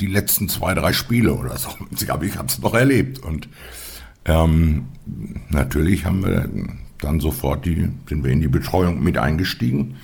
die 0.00 0.06
letzten 0.06 0.48
zwei, 0.48 0.74
drei 0.74 0.92
Spiele 0.92 1.34
oder 1.34 1.56
so. 1.56 1.70
Ich 1.90 2.08
habe 2.08 2.26
es 2.26 2.58
noch 2.58 2.74
erlebt. 2.74 3.18
Und 3.20 3.48
ähm, 4.24 4.86
natürlich 5.50 6.04
haben 6.04 6.24
wir 6.24 6.48
dann 6.98 7.20
sofort 7.20 7.64
die, 7.66 7.88
sind 8.08 8.24
wir 8.24 8.32
in 8.32 8.40
die 8.40 8.48
Betreuung 8.48 9.02
mit 9.02 9.18
eingestiegen. 9.18 9.96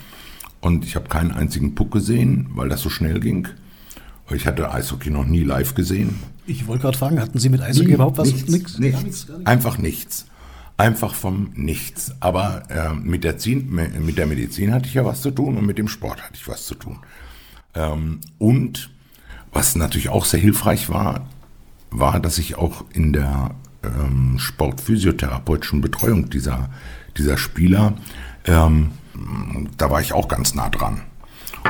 Und 0.61 0.85
ich 0.85 0.95
habe 0.95 1.09
keinen 1.09 1.33
einzigen 1.33 1.75
Puck 1.75 1.93
gesehen, 1.93 2.49
weil 2.55 2.69
das 2.69 2.83
so 2.83 2.91
schnell 2.91 3.21
ging. 3.21 3.49
Ich 4.33 4.47
hatte 4.47 4.73
Eishockey 4.73 5.11
noch 5.11 5.27
nie 5.27 5.43
live 5.43 5.75
gesehen. 5.75 6.21
Ich 6.47 6.67
wollte 6.67 6.83
gerade 6.83 6.99
fragen, 6.99 7.21
hatten 7.21 7.39
Sie 7.39 7.49
mit 7.49 7.61
Eishockey 7.61 7.89
nie, 7.89 7.95
überhaupt 7.95 8.19
was? 8.19 8.29
Nichts, 8.29 8.49
nix, 8.49 8.79
nichts, 8.79 9.03
nichts, 9.03 9.47
Einfach 9.47 9.79
nichts. 9.79 10.27
Einfach 10.77 11.15
vom 11.15 11.51
Nichts. 11.55 12.15
Aber 12.21 12.63
äh, 12.71 12.95
mit, 12.95 13.25
der 13.25 13.39
Zin, 13.39 13.71
mit 13.71 14.19
der 14.19 14.27
Medizin 14.27 14.73
hatte 14.73 14.87
ich 14.87 14.95
ja 14.95 15.05
was 15.05 15.21
zu 15.21 15.31
tun 15.31 15.57
und 15.57 15.67
mit 15.67 15.79
dem 15.79 15.89
Sport 15.89 16.23
hatte 16.23 16.35
ich 16.35 16.47
was 16.49 16.67
zu 16.67 16.75
tun. 16.75 16.99
Ähm, 17.75 18.21
und 18.39 18.91
was 19.53 19.75
natürlich 19.77 20.09
auch 20.09 20.25
sehr 20.25 20.41
hilfreich 20.41 20.89
war, 20.89 21.27
war, 21.91 22.21
dass 22.21 22.39
ich 22.39 22.57
auch 22.57 22.85
in 22.93 23.13
der 23.13 23.51
ähm, 23.83 24.39
sportphysiotherapeutischen 24.39 25.81
Betreuung 25.81 26.31
dieser, 26.31 26.71
dieser 27.17 27.37
Spieler, 27.37 27.95
ähm, 28.45 28.93
da 29.77 29.91
war 29.91 30.01
ich 30.01 30.13
auch 30.13 30.29
ganz 30.29 30.55
nah 30.55 30.69
dran. 30.69 31.03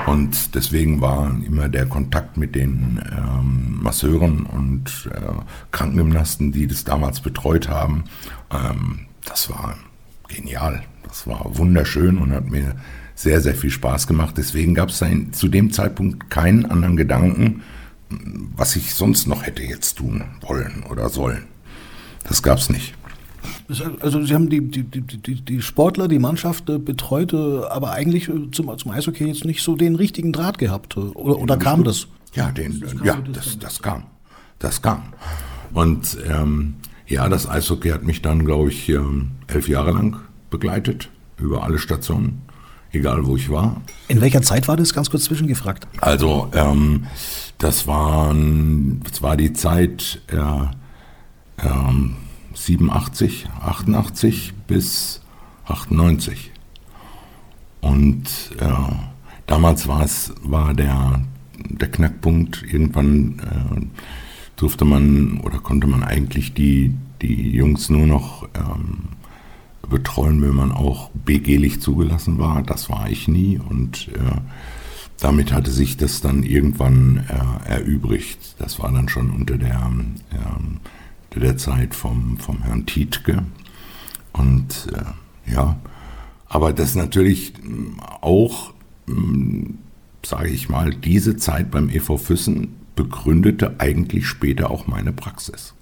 Und 0.06 0.54
deswegen 0.54 1.00
war 1.00 1.30
immer 1.44 1.68
der 1.68 1.86
Kontakt 1.86 2.36
mit 2.36 2.54
den 2.54 3.02
ähm, 3.10 3.80
Masseuren 3.82 4.46
und 4.46 5.10
äh, 5.12 5.20
Krankengymnasten, 5.72 6.52
die 6.52 6.66
das 6.66 6.84
damals 6.84 7.20
betreut 7.20 7.68
haben, 7.68 8.04
ähm, 8.52 9.06
das 9.24 9.50
war 9.50 9.76
genial. 10.28 10.82
Das 11.02 11.26
war 11.26 11.44
wunderschön 11.58 12.18
und 12.18 12.32
hat 12.32 12.48
mir 12.50 12.76
sehr, 13.20 13.42
sehr 13.42 13.54
viel 13.54 13.70
Spaß 13.70 14.06
gemacht. 14.06 14.36
Deswegen 14.38 14.74
gab 14.74 14.88
es 14.88 15.04
zu 15.32 15.48
dem 15.48 15.72
Zeitpunkt 15.72 16.30
keinen 16.30 16.64
anderen 16.64 16.96
Gedanken, 16.96 17.62
was 18.56 18.76
ich 18.76 18.94
sonst 18.94 19.26
noch 19.26 19.44
hätte 19.44 19.62
jetzt 19.62 19.98
tun 19.98 20.24
wollen 20.40 20.84
oder 20.88 21.10
sollen. 21.10 21.44
Das 22.24 22.42
gab 22.42 22.58
es 22.58 22.70
nicht. 22.70 22.94
Also 24.00 24.24
Sie 24.24 24.34
haben 24.34 24.48
die, 24.48 24.60
die, 24.60 24.82
die, 24.82 25.40
die 25.40 25.62
Sportler, 25.62 26.08
die 26.08 26.18
Mannschaft 26.18 26.68
äh, 26.68 26.78
betreut, 26.78 27.32
äh, 27.32 27.64
aber 27.68 27.92
eigentlich 27.92 28.28
äh, 28.28 28.50
zum, 28.52 28.76
zum 28.76 28.90
Eishockey 28.90 29.26
jetzt 29.26 29.44
nicht 29.44 29.62
so 29.62 29.76
den 29.76 29.96
richtigen 29.96 30.32
Draht 30.32 30.58
gehabt. 30.58 30.96
Oder, 30.96 31.38
oder 31.38 31.56
kam 31.56 31.84
das? 31.84 32.06
Ja, 32.34 32.50
den, 32.50 32.80
das 32.80 32.94
ja 33.04 33.16
das, 33.32 33.58
das 33.58 33.80
kam. 33.80 34.04
Das 34.58 34.82
kam. 34.82 35.02
Und 35.72 36.18
ähm, 36.28 36.74
ja, 37.06 37.28
das 37.28 37.48
Eishockey 37.48 37.90
hat 37.90 38.02
mich 38.02 38.22
dann, 38.22 38.44
glaube 38.44 38.70
ich, 38.70 38.88
ähm, 38.88 39.32
elf 39.46 39.68
Jahre 39.68 39.92
lang 39.92 40.16
begleitet, 40.50 41.08
über 41.38 41.62
alle 41.64 41.78
Stationen, 41.78 42.42
egal 42.92 43.26
wo 43.26 43.36
ich 43.36 43.50
war. 43.50 43.80
In 44.08 44.20
welcher 44.20 44.42
Zeit 44.42 44.68
war 44.68 44.76
das, 44.76 44.94
ganz 44.94 45.10
kurz 45.10 45.24
zwischengefragt? 45.24 45.86
Also, 46.00 46.50
ähm, 46.54 47.06
das, 47.58 47.86
waren, 47.86 49.00
das 49.08 49.22
war 49.22 49.36
die 49.36 49.52
Zeit 49.52 50.22
äh, 50.28 51.66
ähm, 51.66 52.16
87, 52.54 53.48
88 53.60 54.54
bis 54.66 55.20
98. 55.66 56.50
Und 57.80 58.24
äh, 58.58 58.66
damals 59.46 59.88
war 59.88 60.02
es, 60.02 60.34
war 60.42 60.74
der, 60.74 61.22
der 61.56 61.90
Knackpunkt, 61.90 62.62
irgendwann 62.62 63.38
äh, 63.38 63.86
durfte 64.56 64.84
man 64.84 65.40
oder 65.40 65.58
konnte 65.58 65.86
man 65.86 66.02
eigentlich 66.02 66.52
die, 66.52 66.94
die 67.22 67.50
Jungs 67.50 67.88
nur 67.88 68.06
noch 68.06 68.48
ähm, 68.54 69.19
betreuen, 69.90 70.40
wenn 70.40 70.54
man 70.54 70.72
auch 70.72 71.10
BG-lich 71.10 71.82
zugelassen 71.82 72.38
war. 72.38 72.62
Das 72.62 72.88
war 72.88 73.10
ich 73.10 73.28
nie 73.28 73.58
und 73.58 74.08
äh, 74.14 74.40
damit 75.20 75.52
hatte 75.52 75.70
sich 75.70 75.98
das 75.98 76.22
dann 76.22 76.42
irgendwann 76.42 77.26
äh, 77.28 77.68
erübrigt. 77.68 78.54
Das 78.58 78.78
war 78.78 78.90
dann 78.90 79.08
schon 79.08 79.30
unter 79.30 79.58
der, 79.58 79.92
äh, 80.30 81.38
der 81.38 81.58
Zeit 81.58 81.94
vom, 81.94 82.38
vom 82.38 82.62
Herrn 82.62 82.86
Tietke. 82.86 83.44
Und 84.32 84.88
äh, 84.94 85.52
ja, 85.52 85.76
aber 86.48 86.72
das 86.72 86.94
natürlich 86.94 87.52
auch, 88.20 88.72
sage 90.24 90.48
ich 90.48 90.68
mal, 90.68 90.94
diese 90.94 91.36
Zeit 91.36 91.70
beim 91.70 91.88
EV 91.88 92.16
Füssen 92.16 92.76
begründete 92.96 93.78
eigentlich 93.78 94.26
später 94.26 94.70
auch 94.70 94.86
meine 94.86 95.12
Praxis. 95.12 95.74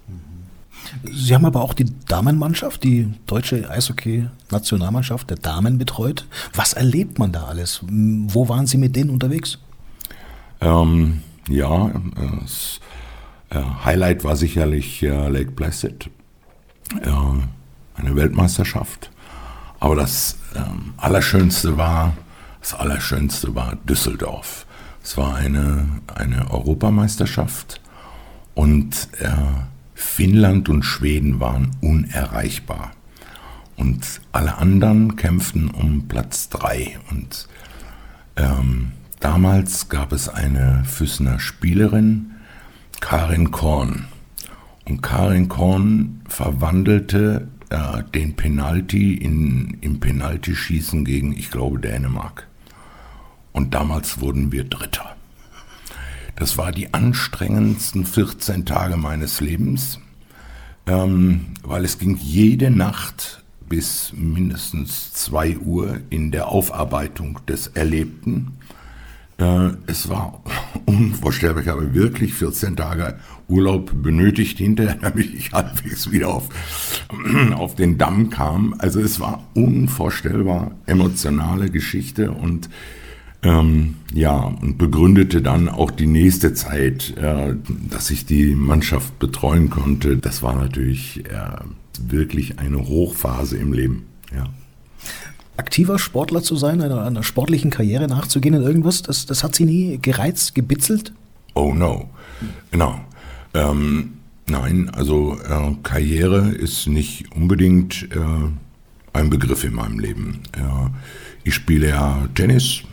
Sie 1.03 1.33
haben 1.35 1.45
aber 1.45 1.61
auch 1.61 1.73
die 1.73 1.85
Damenmannschaft, 2.07 2.83
die 2.83 3.13
deutsche 3.27 3.69
Eishockey-Nationalmannschaft 3.69 5.29
der 5.29 5.37
Damen 5.37 5.77
betreut. 5.77 6.25
Was 6.53 6.73
erlebt 6.73 7.19
man 7.19 7.31
da 7.31 7.45
alles? 7.45 7.81
Wo 7.83 8.49
waren 8.49 8.67
Sie 8.67 8.77
mit 8.77 8.95
denen 8.95 9.09
unterwegs? 9.09 9.59
Ähm, 10.61 11.21
ja, 11.47 11.91
das 12.41 12.79
äh, 13.49 13.61
Highlight 13.85 14.23
war 14.23 14.35
sicherlich 14.35 15.03
äh, 15.03 15.29
Lake 15.29 15.51
Placid, 15.51 16.09
äh, 17.01 17.09
eine 17.95 18.15
Weltmeisterschaft. 18.15 19.11
Aber 19.79 19.95
das 19.95 20.37
ähm, 20.55 20.93
Allerschönste 20.97 21.77
war, 21.77 22.13
das 22.59 22.73
Allerschönste 22.73 23.55
war 23.55 23.77
Düsseldorf. 23.87 24.65
Es 25.01 25.17
war 25.17 25.35
eine, 25.35 25.87
eine 26.13 26.51
Europameisterschaft 26.51 27.79
und 28.53 29.07
äh, 29.19 29.29
Finnland 29.99 30.69
und 30.69 30.83
Schweden 30.83 31.41
waren 31.41 31.71
unerreichbar. 31.81 32.91
Und 33.75 34.21
alle 34.31 34.57
anderen 34.57 35.17
kämpften 35.17 35.69
um 35.69 36.07
Platz 36.07 36.47
drei. 36.47 36.97
Und 37.11 37.49
ähm, 38.37 38.93
damals 39.19 39.89
gab 39.89 40.13
es 40.13 40.29
eine 40.29 40.83
Füssener 40.85 41.39
Spielerin, 41.39 42.31
Karin 43.01 43.51
Korn. 43.51 44.05
Und 44.85 45.01
Karin 45.01 45.49
Korn 45.49 46.21
verwandelte 46.29 47.49
äh, 47.69 48.01
den 48.15 48.37
Penalty 48.37 49.15
in, 49.15 49.77
im 49.81 49.99
Penaltyschießen 49.99 51.03
gegen, 51.03 51.33
ich 51.33 51.51
glaube, 51.51 51.77
Dänemark. 51.77 52.47
Und 53.51 53.73
damals 53.73 54.21
wurden 54.21 54.53
wir 54.53 54.63
Dritter. 54.63 55.17
Das 56.39 56.57
war 56.57 56.71
die 56.71 56.93
anstrengendsten 56.93 58.05
14 58.05 58.65
Tage 58.65 58.95
meines 58.95 59.41
Lebens, 59.41 59.99
ähm, 60.87 61.47
weil 61.63 61.83
es 61.83 61.99
ging 61.99 62.15
jede 62.15 62.71
Nacht 62.71 63.43
bis 63.67 64.13
mindestens 64.15 65.11
2 65.13 65.57
Uhr 65.57 65.99
in 66.09 66.31
der 66.31 66.47
Aufarbeitung 66.47 67.39
des 67.45 67.67
Erlebten. 67.67 68.53
Äh, 69.37 69.71
es 69.87 70.07
war 70.07 70.41
unvorstellbar. 70.85 71.61
Ich 71.61 71.67
habe 71.67 71.93
wirklich 71.93 72.33
14 72.33 72.77
Tage 72.77 73.19
Urlaub 73.49 73.91
benötigt 74.01 74.59
hinterher, 74.59 74.95
damit 75.01 75.33
ich 75.33 75.51
halbwegs 75.51 76.09
wieder 76.09 76.29
auf, 76.29 76.47
auf 77.53 77.75
den 77.75 77.97
Damm 77.97 78.29
kam. 78.29 78.75
Also 78.77 79.01
es 79.01 79.19
war 79.19 79.43
unvorstellbar 79.55 80.71
emotionale 80.85 81.69
Geschichte 81.69 82.31
und 82.31 82.69
ähm, 83.41 83.95
ja, 84.13 84.37
und 84.37 84.77
begründete 84.77 85.41
dann 85.41 85.69
auch 85.69 85.91
die 85.91 86.07
nächste 86.07 86.53
Zeit, 86.53 87.15
äh, 87.17 87.55
dass 87.89 88.11
ich 88.11 88.25
die 88.25 88.53
Mannschaft 88.53 89.17
betreuen 89.19 89.69
konnte. 89.69 90.17
Das 90.17 90.43
war 90.43 90.55
natürlich 90.55 91.23
äh, 91.25 91.51
wirklich 92.01 92.59
eine 92.59 92.87
Hochphase 92.87 93.57
im 93.57 93.71
Leben. 93.71 94.07
Ja. 94.35 94.45
Aktiver 95.55 95.99
Sportler 95.99 96.41
zu 96.41 96.55
sein, 96.55 96.81
einer, 96.81 97.05
einer 97.05 97.23
sportlichen 97.23 97.71
Karriere 97.71 98.07
nachzugehen 98.07 98.55
in 98.55 98.61
irgendwas, 98.61 99.03
das, 99.03 99.25
das 99.25 99.43
hat 99.43 99.55
Sie 99.55 99.65
nie 99.65 99.99
gereizt, 100.01 100.55
gebitzelt? 100.55 101.13
Oh 101.53 101.73
no, 101.73 102.09
genau. 102.71 102.99
Ähm, 103.53 104.13
nein, 104.47 104.89
also 104.89 105.37
äh, 105.37 105.75
Karriere 105.83 106.49
ist 106.49 106.87
nicht 106.87 107.31
unbedingt 107.33 108.07
äh, 108.11 109.17
ein 109.17 109.29
Begriff 109.29 109.63
in 109.63 109.73
meinem 109.73 109.99
Leben. 109.99 110.41
ich 111.43 111.55
spiele 111.55 111.89
ja 111.89 112.27
Tennis, 112.35 112.83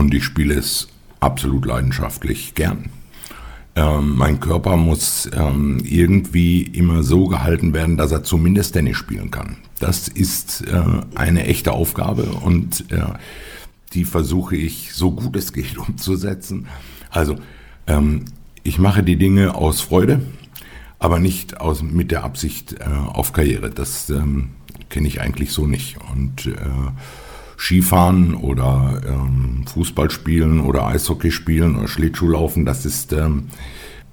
und 0.00 0.14
ich 0.14 0.24
spiele 0.24 0.54
es 0.54 0.88
absolut 1.20 1.66
leidenschaftlich 1.66 2.54
gern. 2.54 2.86
Ähm, 3.76 4.16
mein 4.16 4.40
Körper 4.40 4.78
muss 4.78 5.28
ähm, 5.34 5.78
irgendwie 5.84 6.62
immer 6.62 7.02
so 7.02 7.26
gehalten 7.26 7.74
werden, 7.74 7.98
dass 7.98 8.10
er 8.10 8.24
zumindest 8.24 8.72
Tennis 8.72 8.96
spielen 8.96 9.30
kann. 9.30 9.58
Das 9.78 10.08
ist 10.08 10.66
äh, 10.66 10.82
eine 11.14 11.44
echte 11.44 11.72
Aufgabe 11.72 12.24
und 12.24 12.90
äh, 12.90 13.02
die 13.92 14.06
versuche 14.06 14.56
ich 14.56 14.94
so 14.94 15.10
gut 15.10 15.36
es 15.36 15.52
geht 15.52 15.76
umzusetzen. 15.88 16.66
Also 17.10 17.36
ähm, 17.86 18.24
ich 18.62 18.78
mache 18.78 19.02
die 19.02 19.16
Dinge 19.16 19.54
aus 19.54 19.82
Freude, 19.82 20.22
aber 20.98 21.18
nicht 21.18 21.60
aus, 21.60 21.82
mit 21.82 22.10
der 22.10 22.24
Absicht 22.24 22.72
äh, 22.80 22.84
auf 22.84 23.34
Karriere. 23.34 23.68
Das 23.68 24.08
ähm, 24.08 24.48
kenne 24.88 25.08
ich 25.08 25.20
eigentlich 25.20 25.52
so 25.52 25.66
nicht. 25.66 25.98
Und 26.10 26.46
äh, 26.46 26.56
Skifahren 27.60 28.34
oder 28.34 29.02
ähm, 29.06 29.64
Fußball 29.66 30.10
spielen 30.10 30.60
oder 30.60 30.86
Eishockey 30.86 31.30
spielen 31.30 31.76
oder 31.76 31.88
Schlittschuhlaufen, 31.88 32.64
das 32.64 32.86
ist, 32.86 33.12
ähm, 33.12 33.48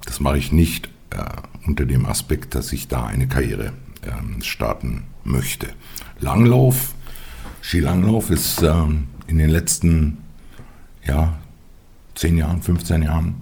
das 0.05 0.19
mache 0.19 0.37
ich 0.37 0.51
nicht 0.51 0.89
äh, 1.11 1.23
unter 1.65 1.85
dem 1.85 2.05
Aspekt, 2.05 2.55
dass 2.55 2.73
ich 2.73 2.89
da 2.89 3.05
eine 3.05 3.27
Karriere 3.27 3.71
ähm, 4.03 4.41
starten 4.41 5.03
möchte. 5.23 5.67
Langlauf, 6.19 6.93
Skilanglauf 7.61 8.31
ist 8.31 8.63
ähm, 8.63 9.07
in 9.27 9.37
den 9.37 9.49
letzten 9.49 10.17
ja, 11.05 11.37
10 12.15 12.37
Jahren, 12.37 12.61
15 12.61 13.01
Jahren 13.01 13.35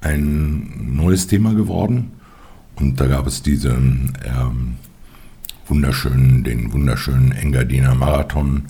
ein 0.00 0.94
neues 0.94 1.26
Thema 1.26 1.52
geworden. 1.54 2.12
Und 2.76 3.00
da 3.00 3.08
gab 3.08 3.26
es 3.26 3.42
diesen 3.42 4.12
ähm, 4.24 4.76
wunderschönen, 5.66 6.44
den 6.44 6.72
wunderschönen 6.72 7.32
Engadiner 7.32 7.96
Marathon, 7.96 8.66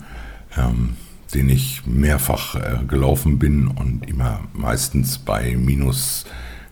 ähm, 0.57 0.95
den 1.33 1.49
ich 1.49 1.85
mehrfach 1.85 2.55
äh, 2.55 2.85
gelaufen 2.87 3.39
bin 3.39 3.67
und 3.67 4.07
immer 4.07 4.41
meistens 4.53 5.17
bei 5.19 5.55
minus 5.55 6.25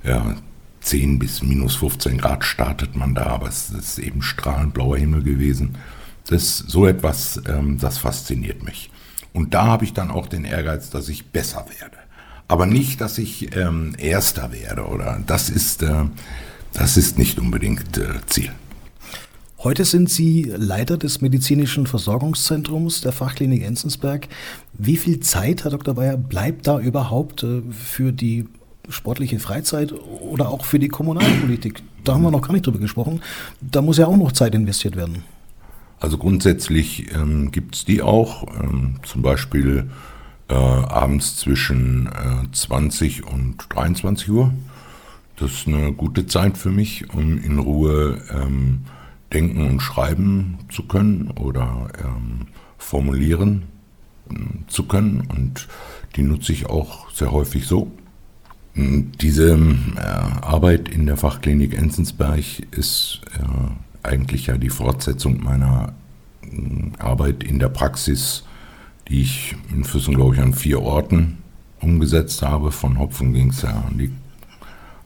ja, 0.03 0.35
10 0.81 1.19
bis 1.19 1.43
minus 1.43 1.75
15 1.75 2.17
Grad 2.17 2.43
startet 2.43 2.95
man 2.95 3.13
da, 3.13 3.27
aber 3.27 3.47
es 3.47 3.69
ist 3.69 3.99
eben 3.99 4.21
strahlend 4.21 4.73
blauer 4.73 4.97
Himmel 4.97 5.21
gewesen. 5.21 5.75
Das 6.27 6.57
so 6.57 6.85
etwas, 6.87 7.41
ähm, 7.47 7.77
das 7.77 7.97
fasziniert 7.97 8.63
mich. 8.63 8.89
Und 9.33 9.53
da 9.53 9.65
habe 9.65 9.85
ich 9.85 9.93
dann 9.93 10.09
auch 10.09 10.27
den 10.27 10.45
Ehrgeiz, 10.45 10.89
dass 10.89 11.09
ich 11.09 11.27
besser 11.27 11.65
werde. 11.79 11.97
Aber 12.47 12.65
nicht, 12.65 13.01
dass 13.01 13.17
ich 13.17 13.55
ähm, 13.55 13.93
Erster 13.97 14.51
werde 14.51 14.85
oder 14.85 15.21
das 15.25 15.49
ist, 15.49 15.83
äh, 15.83 16.05
das 16.73 16.97
ist 16.97 17.17
nicht 17.17 17.37
unbedingt 17.37 17.97
äh, 17.97 18.25
Ziel. 18.27 18.51
Heute 19.67 19.83
sind 19.83 20.09
Sie 20.09 20.43
Leiter 20.43 20.95
des 20.95 21.19
medizinischen 21.19 21.87
Versorgungszentrums 21.87 23.01
der 23.01 23.11
Fachklinik 23.11 23.65
Enzensberg. 23.65 24.29
Wie 24.71 24.95
viel 24.95 25.19
Zeit, 25.19 25.65
Herr 25.65 25.71
Dr. 25.71 25.95
Bayer, 25.95 26.15
bleibt 26.15 26.67
da 26.67 26.79
überhaupt 26.79 27.43
äh, 27.43 27.61
für 27.69 28.13
die 28.13 28.47
sportliche 28.87 29.39
Freizeit 29.39 29.93
oder 30.21 30.47
auch 30.47 30.63
für 30.63 30.79
die 30.79 30.87
Kommunalpolitik? 30.87 31.83
Da 32.05 32.13
haben 32.13 32.21
wir 32.21 32.31
noch 32.31 32.43
gar 32.43 32.53
nicht 32.53 32.65
drüber 32.65 32.79
gesprochen. 32.79 33.19
Da 33.59 33.81
muss 33.81 33.97
ja 33.97 34.07
auch 34.07 34.15
noch 34.15 34.31
Zeit 34.31 34.55
investiert 34.55 34.95
werden. 34.95 35.25
Also 35.99 36.17
grundsätzlich 36.17 37.13
ähm, 37.13 37.51
gibt 37.51 37.75
es 37.75 37.83
die 37.83 38.01
auch, 38.01 38.47
ähm, 38.63 39.01
zum 39.03 39.21
Beispiel 39.21 39.89
äh, 40.47 40.53
abends 40.53 41.35
zwischen 41.35 42.07
äh, 42.07 42.49
20 42.53 43.27
und 43.27 43.57
23 43.67 44.29
Uhr. 44.29 44.53
Das 45.35 45.51
ist 45.51 45.67
eine 45.67 45.91
gute 45.91 46.25
Zeit 46.25 46.57
für 46.57 46.71
mich, 46.71 47.13
um 47.13 47.37
in 47.37 47.59
Ruhe 47.59 48.21
ähm, 48.31 48.85
denken 49.33 49.67
und 49.67 49.81
schreiben 49.81 50.59
zu 50.69 50.83
können 50.83 51.31
oder 51.31 51.89
ähm, 52.03 52.47
formulieren 52.77 53.63
äh, 54.29 54.35
zu 54.67 54.83
können. 54.83 55.21
Und 55.29 55.67
die 56.15 56.23
nutze 56.23 56.53
ich 56.53 56.67
auch 56.67 57.11
sehr 57.11 57.31
häufig 57.31 57.67
so. 57.67 57.91
Diese 58.75 59.53
äh, 59.53 59.99
Arbeit 59.99 60.87
in 60.89 61.07
der 61.07 61.17
Fachklinik 61.17 61.75
Enzensberg 61.75 62.43
ist 62.71 63.21
äh, 63.33 64.07
eigentlich 64.07 64.47
ja 64.47 64.57
die 64.57 64.69
Fortsetzung 64.69 65.43
meiner 65.43 65.93
äh, 66.43 66.47
Arbeit 66.99 67.43
in 67.43 67.59
der 67.59 67.69
Praxis, 67.69 68.43
die 69.07 69.21
ich 69.21 69.55
in 69.73 69.83
Füssen, 69.83 70.15
glaube 70.15 70.35
ich, 70.35 70.41
an 70.41 70.53
vier 70.53 70.81
Orten 70.81 71.39
umgesetzt 71.81 72.41
habe. 72.41 72.71
Von 72.71 72.99
Hopfen 72.99 73.33
ging 73.33 73.49
es 73.49 73.63
ja 73.63 73.83
an 73.87 73.97
die, 73.97 74.11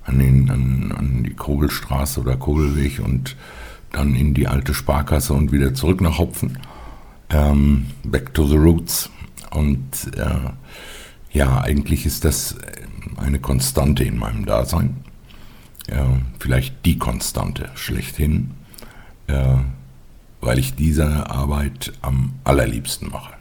an, 0.04 0.20
den, 0.20 0.50
an, 0.50 0.92
an 0.92 1.24
die 1.24 1.34
Kogelstraße 1.34 2.20
oder 2.20 2.36
Kogelweg 2.36 3.00
und 3.00 3.36
dann 3.92 4.16
in 4.16 4.34
die 4.34 4.48
alte 4.48 4.74
Sparkasse 4.74 5.34
und 5.34 5.52
wieder 5.52 5.74
zurück 5.74 6.02
nach 6.02 6.18
Hopfen. 6.18 6.58
Ähm, 7.30 7.88
back 8.04 8.34
to 8.34 8.46
the 8.46 8.58
roots. 8.58 9.10
Und 9.52 10.16
äh, 10.16 10.52
ja, 11.32 11.62
eigentlich 11.62 12.06
ist 12.06 12.26
das 12.26 12.56
eine 13.18 13.40
Konstante 13.40 14.04
in 14.04 14.18
meinem 14.18 14.46
Dasein. 14.46 14.98
Äh, 15.88 16.04
vielleicht 16.40 16.86
die 16.86 16.98
Konstante 16.98 17.70
schlechthin, 17.76 18.52
äh, 19.28 19.56
weil 20.40 20.60
ich 20.60 20.76
diese 20.76 21.30
Arbeit 21.30 21.94
am 22.02 22.34
allerliebsten 22.44 23.10
mache. 23.10 23.34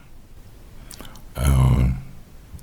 Äh, 1.34 1.90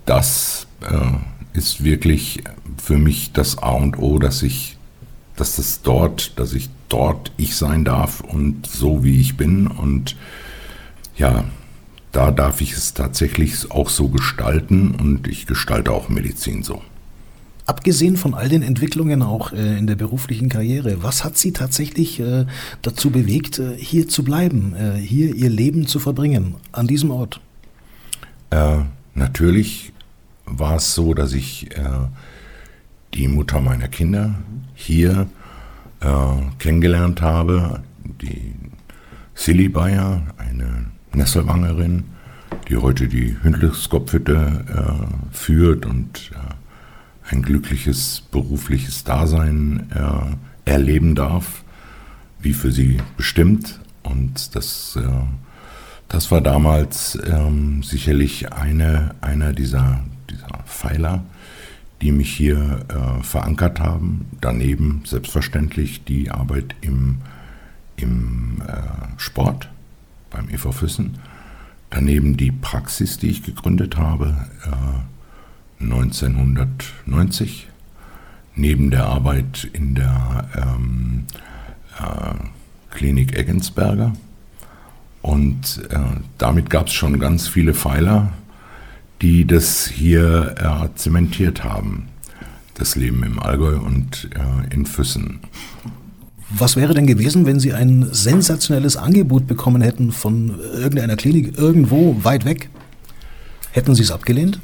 das 0.05 0.67
äh, 0.81 1.57
ist 1.57 1.83
wirklich 1.83 2.43
für 2.77 2.97
mich 2.97 3.33
das 3.33 3.57
A 3.57 3.71
und 3.71 3.97
O, 3.97 4.19
dass 4.19 4.43
ich, 4.43 4.76
dass 5.37 5.55
das 5.55 5.81
dort, 5.81 6.37
dass 6.37 6.53
ich 6.53 6.69
dort 6.89 7.31
ich 7.37 7.55
sein 7.55 7.85
darf 7.85 8.21
und 8.21 8.67
so 8.67 9.03
wie 9.03 9.21
ich 9.21 9.37
bin 9.37 9.67
und 9.67 10.15
ja, 11.15 11.45
da 12.11 12.31
darf 12.31 12.61
ich 12.61 12.73
es 12.73 12.93
tatsächlich 12.93 13.71
auch 13.71 13.89
so 13.89 14.09
gestalten 14.09 14.91
und 14.95 15.27
ich 15.27 15.45
gestalte 15.45 15.91
auch 15.91 16.09
Medizin 16.09 16.63
so. 16.63 16.81
Abgesehen 17.67 18.15
von 18.15 18.33
all 18.33 18.47
den 18.47 18.63
Entwicklungen 18.63 19.21
auch 19.21 19.51
äh, 19.51 19.77
in 19.77 19.87
der 19.87 19.95
beruflichen 19.95 20.47
Karriere, 20.47 21.03
was 21.03 21.25
hat 21.25 21.37
Sie 21.37 21.51
tatsächlich 21.51 22.19
äh, 22.21 22.45
dazu 22.81 23.09
bewegt, 23.11 23.59
äh, 23.59 23.75
hier 23.77 24.07
zu 24.07 24.23
bleiben, 24.23 24.73
hier 24.99 25.35
Ihr 25.35 25.49
Leben 25.49 25.85
zu 25.85 25.99
verbringen, 25.99 26.55
an 26.71 26.87
diesem 26.87 27.11
Ort? 27.11 27.41
Natürlich 29.13 29.91
war 30.45 30.77
es 30.77 30.95
so, 30.95 31.13
dass 31.13 31.33
ich 31.33 31.67
die 33.13 33.27
Mutter 33.27 33.61
meiner 33.61 33.87
Kinder 33.87 34.35
hier 34.75 35.27
kennengelernt 36.59 37.23
habe, 37.23 37.81
die 38.21 38.53
Silly 39.33 39.67
Bayer, 39.67 40.21
eine 40.37 40.91
Nesselwangerin, 41.11 42.03
die 42.69 42.77
heute 42.77 43.07
die 43.07 43.35
Hündlichskopfhütte 43.41 45.07
führt 45.31 45.87
und 45.87 46.31
ein 47.29 47.41
glückliches 47.41 48.21
berufliches 48.31 49.03
Dasein 49.03 49.87
äh, 49.93 50.69
erleben 50.69 51.15
darf, 51.15 51.63
wie 52.39 52.53
für 52.53 52.71
sie 52.71 52.97
bestimmt. 53.17 53.79
Und 54.03 54.55
das, 54.55 54.97
äh, 55.01 55.07
das 56.07 56.31
war 56.31 56.41
damals 56.41 57.17
ähm, 57.25 57.83
sicherlich 57.83 58.53
eine, 58.53 59.15
einer 59.21 59.53
dieser, 59.53 59.99
dieser 60.29 60.59
Pfeiler, 60.65 61.23
die 62.01 62.11
mich 62.11 62.31
hier 62.31 62.85
äh, 62.89 63.23
verankert 63.23 63.79
haben. 63.79 64.25
Daneben 64.41 65.01
selbstverständlich 65.05 66.03
die 66.03 66.29
Arbeit 66.29 66.75
im, 66.81 67.19
im 67.95 68.61
äh, 68.67 68.73
Sport 69.17 69.69
beim 70.29 70.49
EV 70.49 70.71
Füssen. 70.71 71.17
Daneben 71.89 72.37
die 72.37 72.51
Praxis, 72.51 73.17
die 73.17 73.29
ich 73.29 73.43
gegründet 73.43 73.97
habe 73.97 74.35
äh, 74.65 75.83
1990 75.83 77.67
neben 78.55 78.89
der 78.89 79.05
Arbeit 79.05 79.69
in 79.73 79.95
der 79.95 80.49
ähm, 80.55 81.25
äh, 81.99 82.33
Klinik 82.95 83.37
Eggensberger. 83.37 84.13
Und 85.21 85.81
äh, 85.89 85.99
damit 86.37 86.69
gab 86.69 86.87
es 86.87 86.93
schon 86.93 87.19
ganz 87.19 87.47
viele 87.47 87.73
Pfeiler, 87.73 88.33
die 89.21 89.45
das 89.45 89.87
hier 89.87 90.55
äh, 90.57 90.95
zementiert 90.95 91.63
haben, 91.63 92.07
das 92.75 92.95
Leben 92.95 93.23
im 93.23 93.39
Allgäu 93.39 93.77
und 93.77 94.29
äh, 94.35 94.73
in 94.73 94.85
Füssen. 94.85 95.39
Was 96.49 96.75
wäre 96.75 96.93
denn 96.93 97.07
gewesen, 97.07 97.45
wenn 97.45 97.59
Sie 97.59 97.73
ein 97.73 98.07
sensationelles 98.11 98.95
Angebot 98.95 99.47
bekommen 99.47 99.81
hätten 99.81 100.11
von 100.11 100.59
irgendeiner 100.59 101.17
Klinik 101.17 101.57
irgendwo 101.57 102.23
weit 102.23 102.45
weg? 102.45 102.69
Hätten 103.71 103.95
Sie 103.95 104.03
es 104.03 104.11
abgelehnt? 104.11 104.59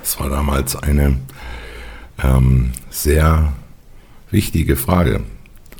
Das 0.00 0.20
war 0.20 0.28
damals 0.28 0.76
eine 0.76 1.16
ähm, 2.22 2.72
sehr 2.90 3.54
wichtige 4.30 4.76
Frage. 4.76 5.22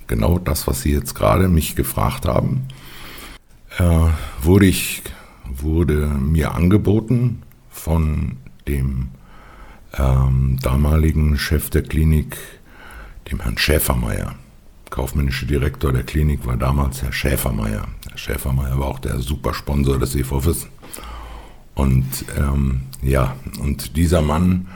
Genau 0.07 0.39
das, 0.39 0.67
was 0.67 0.81
Sie 0.81 0.93
jetzt 0.93 1.15
gerade 1.15 1.49
mich 1.49 1.77
gefragt 1.77 2.27
haben, 2.27 2.69
äh, 3.79 3.85
wurde, 4.41 4.67
ich, 4.67 5.03
wurde 5.45 6.07
mir 6.07 6.55
angeboten 6.55 7.44
von 7.75 8.37
dem 8.69 9.09
ähm, 9.99 10.59
damaligen 10.63 11.37
Chef 11.37 11.71
der 11.71 11.83
Klinik, 11.83 12.37
dem 13.31 13.41
Herrn 13.41 13.59
Schäfermeier. 13.59 14.35
Kaufmännischer 14.91 15.47
Direktor 15.47 15.93
der 15.93 16.05
Klinik 16.05 16.47
war 16.47 16.57
damals 16.57 17.03
Herr 17.03 17.13
Schäfermeier. 17.13 17.87
Herr 18.09 18.19
Schäfermeier 18.19 18.79
war 18.79 18.87
auch 18.87 19.01
der 19.01 19.19
Supersponsor 19.19 19.99
des 19.99 20.15
EV 20.15 20.47
Wissen. 20.47 20.71
Und 21.75 22.07
ähm, 22.39 22.83
ja, 23.03 23.37
und 23.61 23.97
dieser 23.97 24.23
Mann 24.23 24.69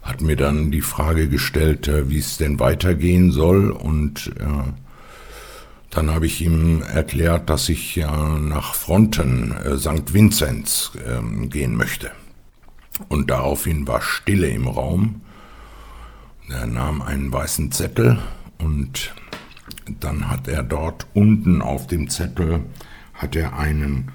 hat 0.00 0.20
mir 0.20 0.36
dann 0.36 0.70
die 0.70 0.80
Frage 0.80 1.28
gestellt, 1.28 1.88
äh, 1.88 2.08
wie 2.08 2.18
es 2.18 2.36
denn 2.36 2.60
weitergehen 2.60 3.32
soll. 3.32 3.72
Und 3.72 4.32
äh, 4.38 4.72
dann 5.90 6.10
habe 6.10 6.26
ich 6.26 6.40
ihm 6.40 6.82
erklärt, 6.82 7.50
dass 7.50 7.68
ich 7.68 7.96
ja 7.96 8.38
nach 8.38 8.74
Fronten 8.74 9.52
äh, 9.52 9.76
St. 9.76 10.14
Vinzenz 10.14 10.92
äh, 11.04 11.46
gehen 11.48 11.76
möchte. 11.76 12.12
Und 13.08 13.30
daraufhin 13.30 13.86
war 13.86 14.00
Stille 14.00 14.48
im 14.48 14.68
Raum. 14.68 15.22
Er 16.48 16.66
nahm 16.66 17.02
einen 17.02 17.32
weißen 17.32 17.72
Zettel 17.72 18.18
und 18.58 19.14
dann 20.00 20.30
hat 20.30 20.48
er 20.48 20.62
dort 20.62 21.06
unten 21.14 21.62
auf 21.62 21.86
dem 21.86 22.08
Zettel 22.08 22.64
hat 23.14 23.36
er 23.36 23.58
einen 23.58 24.10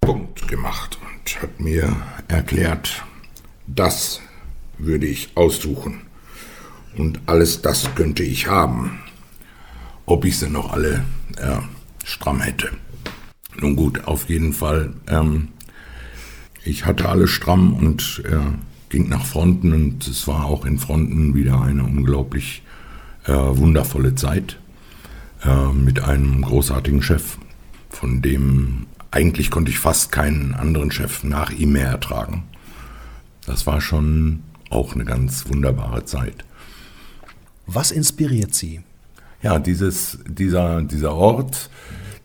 Punkt 0.00 0.48
gemacht 0.48 0.98
und 1.02 1.42
hat 1.42 1.60
mir 1.60 1.96
erklärt, 2.28 3.04
das 3.66 4.20
würde 4.78 5.06
ich 5.06 5.36
aussuchen 5.36 6.02
und 6.96 7.20
alles 7.26 7.62
das 7.62 7.94
könnte 7.94 8.22
ich 8.22 8.46
haben, 8.48 9.00
ob 10.06 10.24
ich 10.24 10.38
sie 10.38 10.50
noch 10.50 10.72
alle 10.72 11.04
äh, 11.36 11.58
stramm 12.04 12.40
hätte. 12.40 12.70
Nun 13.60 13.76
gut, 13.76 14.04
auf 14.06 14.28
jeden 14.28 14.52
Fall, 14.52 14.92
ähm, 15.08 15.48
ich 16.64 16.86
hatte 16.86 17.08
alle 17.08 17.28
stramm 17.28 17.74
und 17.74 18.22
äh, 18.24 18.36
ging 18.88 19.08
nach 19.08 19.24
Fronten 19.24 19.72
und 19.72 20.06
es 20.06 20.28
war 20.28 20.44
auch 20.44 20.64
in 20.64 20.78
Fronten 20.78 21.34
wieder 21.34 21.60
eine 21.60 21.84
unglaublich 21.84 22.62
äh, 23.24 23.32
wundervolle 23.32 24.14
Zeit 24.14 24.58
äh, 25.44 25.72
mit 25.72 26.00
einem 26.00 26.42
großartigen 26.42 27.02
Chef, 27.02 27.38
von 27.90 28.22
dem 28.22 28.86
eigentlich 29.10 29.50
konnte 29.50 29.70
ich 29.70 29.78
fast 29.78 30.12
keinen 30.12 30.54
anderen 30.54 30.90
Chef 30.90 31.22
nach 31.24 31.50
ihm 31.50 31.72
mehr 31.72 31.88
ertragen. 31.88 32.44
Das 33.46 33.66
war 33.66 33.80
schon 33.80 34.42
auch 34.70 34.94
eine 34.94 35.04
ganz 35.04 35.48
wunderbare 35.48 36.04
Zeit. 36.04 36.44
Was 37.66 37.90
inspiriert 37.90 38.54
Sie? 38.54 38.80
Ja, 39.42 39.58
dieses, 39.58 40.18
dieser, 40.26 40.82
dieser 40.82 41.14
Ort, 41.14 41.68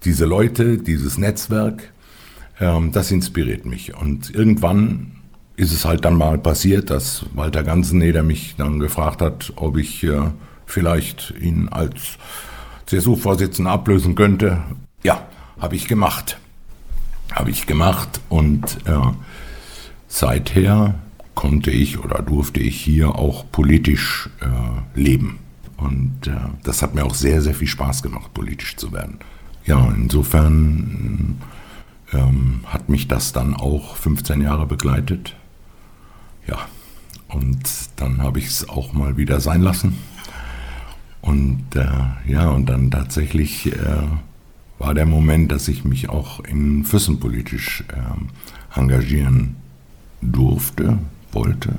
diese 0.04 0.26
Leute, 0.26 0.78
dieses 0.78 1.18
Netzwerk, 1.18 1.92
ähm, 2.60 2.92
das 2.92 3.12
inspiriert 3.12 3.66
mich. 3.66 3.96
Und 3.96 4.34
irgendwann 4.34 5.14
ist 5.56 5.74
es 5.74 5.86
halt 5.86 6.06
dann 6.06 6.18
mal 6.18 6.38
passiert, 6.38 6.90
dass 6.90 7.26
Walter 7.34 7.64
Ganzeneder 7.64 8.24
mich 8.24 8.56
dann 8.58 8.80
gefragt 8.80 9.22
hat, 9.22 9.54
ob 9.56 9.78
ich 9.78 10.04
äh, 10.04 10.32
vielleicht 10.66 11.34
ihn 11.40 11.70
als 11.70 12.18
CSU-Vorsitzender 12.86 13.72
ablösen 13.72 14.16
könnte. 14.16 14.62
Ja, 15.04 15.28
habe 15.60 15.76
ich 15.76 15.88
gemacht 15.88 16.38
habe 17.38 17.52
ich 17.52 17.66
gemacht 17.66 18.22
und 18.30 18.78
äh, 18.86 18.98
seither 20.08 20.96
konnte 21.36 21.72
ich 21.72 22.00
oder 22.00 22.22
durfte 22.22 22.60
ich 22.60 22.80
hier 22.82 23.16
auch 23.16 23.46
politisch 23.52 24.30
äh, 24.42 25.00
leben. 25.00 25.40
Und 25.78 26.26
äh, 26.26 26.32
das 26.64 26.82
hat 26.82 26.96
mir 26.96 27.06
auch 27.06 27.14
sehr, 27.14 27.42
sehr 27.42 27.54
viel 27.54 27.68
Spaß 27.68 28.02
gemacht, 28.02 28.34
politisch 28.34 28.76
zu 28.78 28.92
werden. 28.92 29.20
Ja, 29.66 29.94
insofern 29.96 31.38
ähm, 32.14 32.62
hat 32.66 32.90
mich 32.90 33.08
das 33.08 33.34
dann 33.34 33.54
auch 33.54 33.96
15 33.96 34.42
Jahre 34.42 34.66
begleitet. 34.66 35.36
Ja, 36.48 36.68
und 37.28 37.60
dann 37.98 38.22
habe 38.22 38.40
ich 38.40 38.48
es 38.48 38.70
auch 38.70 38.94
mal 38.94 39.18
wieder 39.18 39.40
sein 39.40 39.62
lassen. 39.62 39.98
Und 41.22 41.76
äh, 41.76 41.88
ja, 42.32 42.50
und 42.50 42.68
dann 42.68 42.90
tatsächlich 42.90 43.74
äh, 43.74 44.08
war 44.80 44.94
der 44.94 45.06
Moment, 45.06 45.52
dass 45.52 45.68
ich 45.68 45.84
mich 45.84 46.10
auch 46.10 46.40
in 46.46 46.84
Füssen 46.86 47.20
politisch 47.20 47.84
äh, 47.90 48.80
engagieren 48.80 49.56
durfte, 50.22 51.00
wollte, 51.32 51.76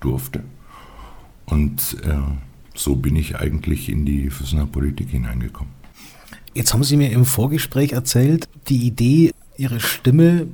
durfte. 0.00 0.42
Und 1.44 1.96
äh, 2.04 2.16
so 2.74 2.96
bin 2.96 3.16
ich 3.16 3.36
eigentlich 3.36 3.88
in 3.88 4.06
die 4.06 4.30
Füssener 4.30 4.66
Politik 4.66 5.10
hineingekommen. 5.10 5.72
Jetzt 6.54 6.72
haben 6.72 6.84
Sie 6.84 6.96
mir 6.96 7.10
im 7.10 7.26
Vorgespräch 7.26 7.92
erzählt, 7.92 8.48
die 8.68 8.86
Idee, 8.86 9.32
Ihre 9.56 9.80
Stimme 9.80 10.48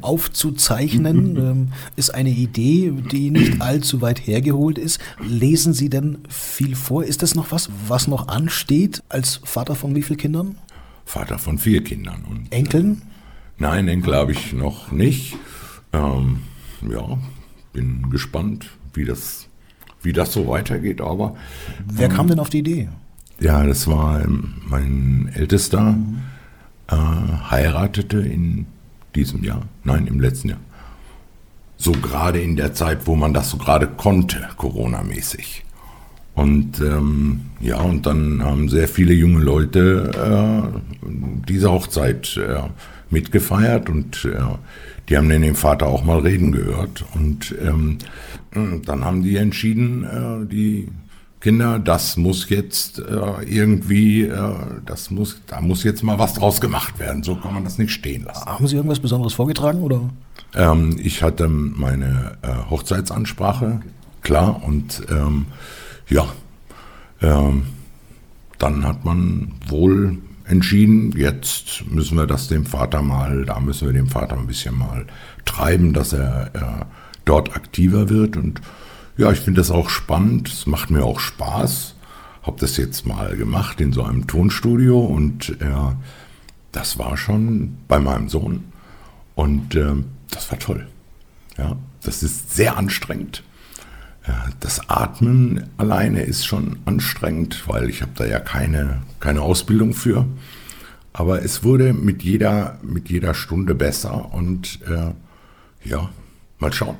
aufzuzeichnen, 0.00 1.36
ähm, 1.36 1.68
ist 1.96 2.14
eine 2.14 2.30
Idee, 2.30 2.92
die 3.10 3.30
nicht 3.30 3.60
allzu 3.60 4.00
weit 4.00 4.26
hergeholt 4.26 4.78
ist. 4.78 5.00
Lesen 5.20 5.72
Sie 5.72 5.88
denn 5.88 6.18
viel 6.28 6.76
vor? 6.76 7.04
Ist 7.04 7.22
das 7.22 7.34
noch 7.34 7.52
was, 7.52 7.70
was 7.88 8.06
noch 8.06 8.28
ansteht 8.28 9.02
als 9.08 9.40
Vater 9.44 9.74
von 9.74 9.94
wie 9.94 10.02
vielen 10.02 10.18
Kindern? 10.18 10.56
Vater 11.04 11.38
von 11.38 11.58
vier 11.58 11.82
Kindern. 11.82 12.24
Und, 12.30 12.52
Enkeln? 12.52 13.02
Äh, 13.02 13.04
nein, 13.58 13.88
Enkel 13.88 14.14
habe 14.14 14.32
ich 14.32 14.52
noch 14.52 14.92
nicht. 14.92 15.36
Ähm, 15.92 16.40
ja, 16.90 17.18
bin 17.72 18.10
gespannt, 18.10 18.70
wie 18.94 19.04
das, 19.04 19.46
wie 20.02 20.12
das 20.12 20.32
so 20.32 20.48
weitergeht. 20.48 21.00
Aber 21.00 21.36
wer 21.86 22.08
ähm, 22.08 22.16
kam 22.16 22.28
denn 22.28 22.38
auf 22.38 22.50
die 22.50 22.58
Idee? 22.58 22.88
Ja, 23.40 23.66
das 23.66 23.86
war 23.88 24.22
ähm, 24.22 24.54
mein 24.66 25.30
Ältester, 25.34 25.80
mhm. 25.80 26.18
Äh, 26.92 27.50
heiratete 27.50 28.18
in 28.18 28.66
diesem 29.14 29.42
Jahr, 29.44 29.62
nein, 29.84 30.06
im 30.06 30.20
letzten 30.20 30.50
Jahr. 30.50 30.60
So 31.76 31.92
gerade 31.92 32.40
in 32.40 32.56
der 32.56 32.74
Zeit, 32.74 33.06
wo 33.06 33.16
man 33.16 33.34
das 33.34 33.50
so 33.50 33.56
gerade 33.56 33.88
konnte, 33.88 34.48
Corona-mäßig. 34.56 35.64
Und 36.34 36.80
ähm, 36.80 37.42
ja, 37.60 37.80
und 37.80 38.06
dann 38.06 38.42
haben 38.42 38.68
sehr 38.68 38.88
viele 38.88 39.12
junge 39.12 39.40
Leute 39.40 40.10
äh, 40.14 41.06
diese 41.48 41.70
Hochzeit 41.70 42.36
äh, 42.38 42.62
mitgefeiert 43.10 43.90
und 43.90 44.24
äh, 44.24 44.38
die 45.08 45.16
haben 45.16 45.28
den 45.28 45.54
Vater 45.54 45.88
auch 45.88 46.04
mal 46.04 46.20
reden 46.20 46.52
gehört. 46.52 47.04
Und 47.14 47.54
ähm, 47.60 47.98
dann 48.84 49.04
haben 49.04 49.22
die 49.22 49.36
entschieden, 49.36 50.04
äh, 50.04 50.46
die 50.46 50.88
Kinder, 51.42 51.80
das 51.80 52.16
muss 52.16 52.48
jetzt 52.50 53.00
äh, 53.00 53.42
irgendwie, 53.44 54.22
äh, 54.22 54.54
das 54.86 55.10
muss, 55.10 55.40
da 55.48 55.60
muss 55.60 55.82
jetzt 55.82 56.04
mal 56.04 56.16
was 56.16 56.34
draus 56.34 56.60
gemacht 56.60 57.00
werden. 57.00 57.24
So 57.24 57.34
kann 57.34 57.52
man 57.52 57.64
das 57.64 57.78
nicht 57.78 57.90
stehen 57.90 58.22
lassen. 58.22 58.46
Haben 58.46 58.68
Sie 58.68 58.76
irgendwas 58.76 59.00
Besonderes 59.00 59.34
vorgetragen 59.34 59.80
oder? 59.80 60.08
Ähm, 60.54 60.96
ich 61.02 61.20
hatte 61.24 61.48
meine 61.48 62.38
äh, 62.42 62.70
Hochzeitsansprache, 62.70 63.80
klar, 64.22 64.62
und 64.62 65.02
ähm, 65.10 65.46
ja, 66.08 66.28
ähm, 67.20 67.64
dann 68.58 68.86
hat 68.86 69.04
man 69.04 69.50
wohl 69.66 70.18
entschieden, 70.44 71.12
jetzt 71.16 71.84
müssen 71.90 72.16
wir 72.18 72.28
das 72.28 72.46
dem 72.46 72.66
Vater 72.66 73.02
mal, 73.02 73.44
da 73.46 73.58
müssen 73.58 73.88
wir 73.88 73.92
dem 73.92 74.06
Vater 74.06 74.38
ein 74.38 74.46
bisschen 74.46 74.78
mal 74.78 75.06
treiben, 75.44 75.92
dass 75.92 76.12
er 76.12 76.54
äh, 76.54 76.84
dort 77.24 77.56
aktiver 77.56 78.08
wird 78.08 78.36
und 78.36 78.60
ja, 79.16 79.30
ich 79.30 79.40
finde 79.40 79.60
das 79.60 79.70
auch 79.70 79.88
spannend. 79.88 80.48
Es 80.48 80.66
macht 80.66 80.90
mir 80.90 81.04
auch 81.04 81.20
Spaß. 81.20 81.94
Habe 82.42 82.60
das 82.60 82.76
jetzt 82.76 83.06
mal 83.06 83.36
gemacht 83.36 83.80
in 83.80 83.92
so 83.92 84.02
einem 84.02 84.26
Tonstudio 84.26 84.98
und 84.98 85.50
äh, 85.60 85.94
das 86.72 86.98
war 86.98 87.16
schon 87.16 87.76
bei 87.88 88.00
meinem 88.00 88.28
Sohn. 88.28 88.64
Und 89.34 89.74
äh, 89.74 89.94
das 90.30 90.50
war 90.50 90.58
toll. 90.58 90.88
Ja, 91.56 91.76
das 92.02 92.22
ist 92.22 92.54
sehr 92.54 92.76
anstrengend. 92.76 93.42
Das 94.60 94.88
Atmen 94.88 95.64
alleine 95.78 96.22
ist 96.22 96.46
schon 96.46 96.78
anstrengend, 96.84 97.64
weil 97.66 97.90
ich 97.90 98.02
habe 98.02 98.12
da 98.14 98.24
ja 98.24 98.38
keine, 98.38 99.02
keine 99.18 99.42
Ausbildung 99.42 99.94
für. 99.94 100.26
Aber 101.12 101.42
es 101.42 101.64
wurde 101.64 101.92
mit 101.92 102.22
jeder, 102.22 102.78
mit 102.82 103.10
jeder 103.10 103.34
Stunde 103.34 103.74
besser 103.74 104.32
und 104.32 104.78
äh, 104.86 105.12
ja, 105.88 106.08
mal 106.58 106.72
schauen. 106.72 106.96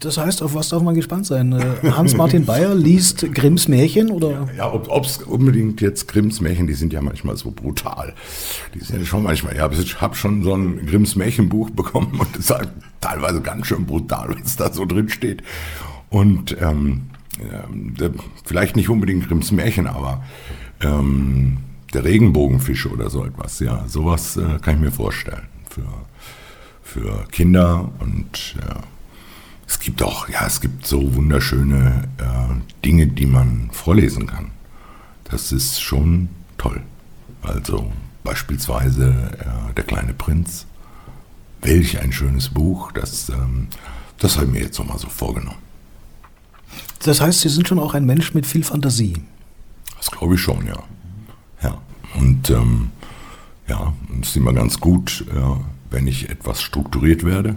Das 0.00 0.16
heißt, 0.16 0.42
auf 0.42 0.54
was 0.54 0.70
darf 0.70 0.82
man 0.82 0.94
gespannt 0.94 1.26
sein? 1.26 1.52
Äh, 1.52 1.90
Hans-Martin 1.90 2.46
Bayer 2.46 2.74
liest 2.74 3.34
Grimms 3.34 3.68
Märchen 3.68 4.10
oder? 4.10 4.48
Ja, 4.56 4.72
ob 4.72 5.04
es 5.04 5.18
unbedingt 5.18 5.82
jetzt 5.82 6.08
Grimms 6.08 6.40
Märchen, 6.40 6.66
die 6.66 6.72
sind 6.72 6.94
ja 6.94 7.02
manchmal 7.02 7.36
so 7.36 7.50
brutal. 7.50 8.14
Die 8.74 8.80
sind 8.80 9.00
ja 9.00 9.04
schon 9.04 9.22
manchmal, 9.22 9.54
ja, 9.54 9.70
ich 9.70 10.00
habe 10.00 10.14
schon 10.14 10.42
so 10.42 10.54
ein 10.54 10.86
Grimms 10.86 11.16
Märchenbuch 11.16 11.68
bekommen 11.76 12.18
und 12.18 12.34
das 12.34 12.44
ist 12.44 12.50
halt 12.50 12.70
teilweise 13.02 13.42
ganz 13.42 13.66
schön 13.66 13.84
brutal, 13.84 14.34
was 14.42 14.56
da 14.56 14.72
so 14.72 14.86
drin 14.86 15.10
steht. 15.10 15.42
Und 16.08 16.56
ähm, 16.62 17.02
äh, 17.38 18.08
vielleicht 18.44 18.76
nicht 18.76 18.88
unbedingt 18.88 19.28
Grimms 19.28 19.52
Märchen, 19.52 19.86
aber 19.86 20.24
ähm, 20.80 21.58
der 21.92 22.04
Regenbogenfisch 22.04 22.86
oder 22.86 23.10
so 23.10 23.22
etwas, 23.22 23.60
ja, 23.60 23.84
sowas 23.86 24.38
äh, 24.38 24.58
kann 24.62 24.76
ich 24.76 24.80
mir 24.80 24.92
vorstellen 24.92 25.46
für, 25.68 25.84
für 26.82 27.26
Kinder 27.30 27.90
und 27.98 28.54
ja 28.54 28.80
es 29.70 29.78
gibt 29.78 30.02
auch, 30.02 30.28
ja, 30.28 30.44
es 30.46 30.60
gibt 30.60 30.84
so 30.84 31.14
wunderschöne 31.14 32.08
äh, 32.18 32.84
Dinge, 32.84 33.06
die 33.06 33.26
man 33.26 33.70
vorlesen 33.70 34.26
kann. 34.26 34.50
Das 35.22 35.52
ist 35.52 35.80
schon 35.80 36.28
toll. 36.58 36.82
Also 37.40 37.92
beispielsweise 38.24 39.30
äh, 39.38 39.74
Der 39.74 39.84
kleine 39.84 40.12
Prinz. 40.12 40.66
Welch 41.62 42.00
ein 42.00 42.12
schönes 42.12 42.48
Buch. 42.48 42.90
Das, 42.90 43.28
ähm, 43.28 43.68
das 44.18 44.36
habe 44.36 44.46
ich 44.46 44.52
mir 44.52 44.60
jetzt 44.62 44.78
nochmal 44.80 44.98
so 44.98 45.08
vorgenommen. 45.08 45.58
Das 47.04 47.20
heißt, 47.20 47.42
Sie 47.42 47.48
sind 47.48 47.68
schon 47.68 47.78
auch 47.78 47.94
ein 47.94 48.04
Mensch 48.04 48.34
mit 48.34 48.46
viel 48.46 48.64
Fantasie. 48.64 49.22
Das 49.98 50.10
glaube 50.10 50.34
ich 50.34 50.40
schon, 50.40 50.66
ja. 50.66 50.82
Ja. 51.62 51.80
Und 52.14 52.50
ähm, 52.50 52.90
ja, 53.68 53.92
es 54.20 54.30
ist 54.30 54.36
immer 54.36 54.52
ganz 54.52 54.80
gut, 54.80 55.24
äh, 55.30 55.92
wenn 55.92 56.08
ich 56.08 56.28
etwas 56.28 56.60
strukturiert 56.60 57.24
werde. 57.24 57.54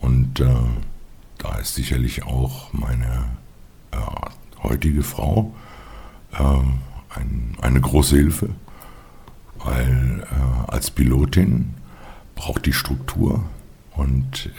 Und 0.00 0.40
äh, 0.40 0.54
da 1.38 1.56
ist 1.56 1.74
sicherlich 1.74 2.24
auch 2.24 2.72
meine 2.72 3.26
äh, 3.92 3.96
heutige 4.62 5.02
Frau 5.02 5.54
äh, 6.32 7.18
ein, 7.18 7.56
eine 7.60 7.80
große 7.80 8.16
Hilfe, 8.16 8.50
weil 9.58 10.26
äh, 10.30 10.70
als 10.70 10.90
Pilotin 10.90 11.74
braucht 12.34 12.66
die 12.66 12.72
Struktur 12.72 13.44
und 13.96 14.50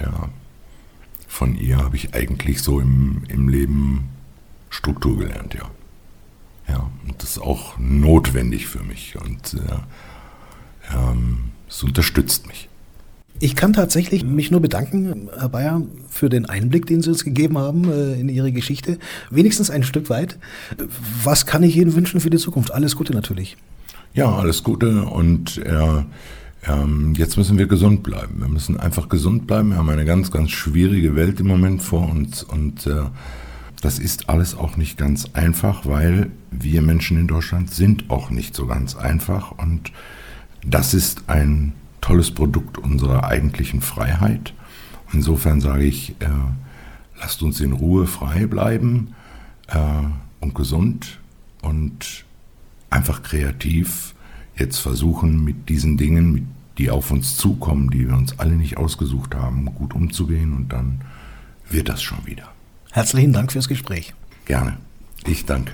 von 1.27 1.55
ihr 1.55 1.77
habe 1.77 1.95
ich 1.95 2.13
eigentlich 2.13 2.61
so 2.61 2.81
im, 2.81 3.23
im 3.29 3.47
Leben 3.47 4.09
Struktur 4.69 5.17
gelernt, 5.17 5.53
ja. 5.53 5.69
Ja, 6.67 6.89
und 7.07 7.21
das 7.23 7.31
ist 7.31 7.39
auch 7.39 7.77
notwendig 7.79 8.67
für 8.67 8.83
mich 8.83 9.15
und 9.19 9.55
äh, 9.55 10.93
ähm, 10.93 11.51
es 11.67 11.81
unterstützt 11.83 12.47
mich. 12.47 12.68
Ich 13.41 13.55
kann 13.55 13.71
tatsächlich 13.71 14.25
mich 14.25 14.51
nur 14.51 14.61
bedanken, 14.61 15.29
Herr 15.37 15.47
Bayer, 15.47 15.81
für 16.09 16.29
den 16.29 16.45
Einblick, 16.45 16.85
den 16.87 17.01
Sie 17.01 17.09
uns 17.09 17.23
gegeben 17.23 17.57
haben 17.57 17.89
äh, 17.89 18.19
in 18.19 18.27
Ihre 18.27 18.51
Geschichte. 18.51 18.99
Wenigstens 19.29 19.69
ein 19.69 19.83
Stück 19.83 20.09
weit. 20.09 20.37
Was 21.23 21.45
kann 21.45 21.63
ich 21.63 21.77
Ihnen 21.77 21.95
wünschen 21.95 22.19
für 22.19 22.29
die 22.29 22.37
Zukunft? 22.37 22.71
Alles 22.71 22.97
Gute 22.97 23.13
natürlich. 23.13 23.55
Ja, 24.13 24.35
alles 24.35 24.63
Gute 24.63 25.03
und 25.03 25.57
äh, 25.59 26.03
ähm, 26.67 27.13
jetzt 27.15 27.37
müssen 27.37 27.57
wir 27.57 27.67
gesund 27.67 28.03
bleiben. 28.03 28.39
Wir 28.39 28.49
müssen 28.49 28.77
einfach 28.77 29.07
gesund 29.07 29.47
bleiben. 29.47 29.69
Wir 29.69 29.77
haben 29.77 29.89
eine 29.89 30.05
ganz, 30.05 30.31
ganz 30.31 30.51
schwierige 30.51 31.15
Welt 31.15 31.39
im 31.39 31.47
Moment 31.47 31.81
vor 31.81 32.09
uns 32.09 32.43
und 32.43 32.87
äh, 32.87 33.03
das 33.81 33.99
ist 33.99 34.29
alles 34.29 34.57
auch 34.57 34.75
nicht 34.75 34.97
ganz 34.97 35.27
einfach, 35.31 35.85
weil 35.85 36.31
wir 36.51 36.81
Menschen 36.81 37.17
in 37.17 37.27
Deutschland 37.27 37.73
sind 37.73 38.09
auch 38.09 38.29
nicht 38.29 38.53
so 38.53 38.65
ganz 38.65 38.97
einfach 38.97 39.51
und 39.57 39.93
das 40.65 40.93
ist 40.93 41.23
ein 41.27 41.71
tolles 42.01 42.31
Produkt 42.31 42.77
unserer 42.77 43.25
eigentlichen 43.25 43.81
Freiheit. 43.81 44.53
Insofern 45.13 45.61
sage 45.61 45.83
ich, 45.83 46.11
äh, 46.19 46.27
lasst 47.19 47.41
uns 47.41 47.59
in 47.59 47.73
Ruhe 47.73 48.07
frei 48.07 48.45
bleiben 48.45 49.13
äh, 49.67 49.77
und 50.39 50.55
gesund 50.55 51.19
und 51.61 52.25
einfach 52.89 53.23
kreativ 53.23 54.13
jetzt 54.55 54.79
versuchen, 54.79 55.43
mit 55.43 55.69
diesen 55.69 55.97
Dingen, 55.97 56.49
die 56.77 56.89
auf 56.89 57.11
uns 57.11 57.37
zukommen, 57.37 57.89
die 57.89 58.07
wir 58.07 58.15
uns 58.15 58.39
alle 58.39 58.55
nicht 58.55 58.77
ausgesucht 58.77 59.35
haben, 59.35 59.65
gut 59.75 59.93
umzugehen 59.93 60.53
und 60.53 60.71
dann 60.71 61.01
wird 61.69 61.89
das 61.89 62.01
schon 62.01 62.25
wieder. 62.25 62.49
Herzlichen 62.91 63.33
Dank 63.33 63.51
fürs 63.51 63.67
Gespräch. 63.67 64.13
Gerne. 64.45 64.77
Ich 65.25 65.45
danke. 65.45 65.73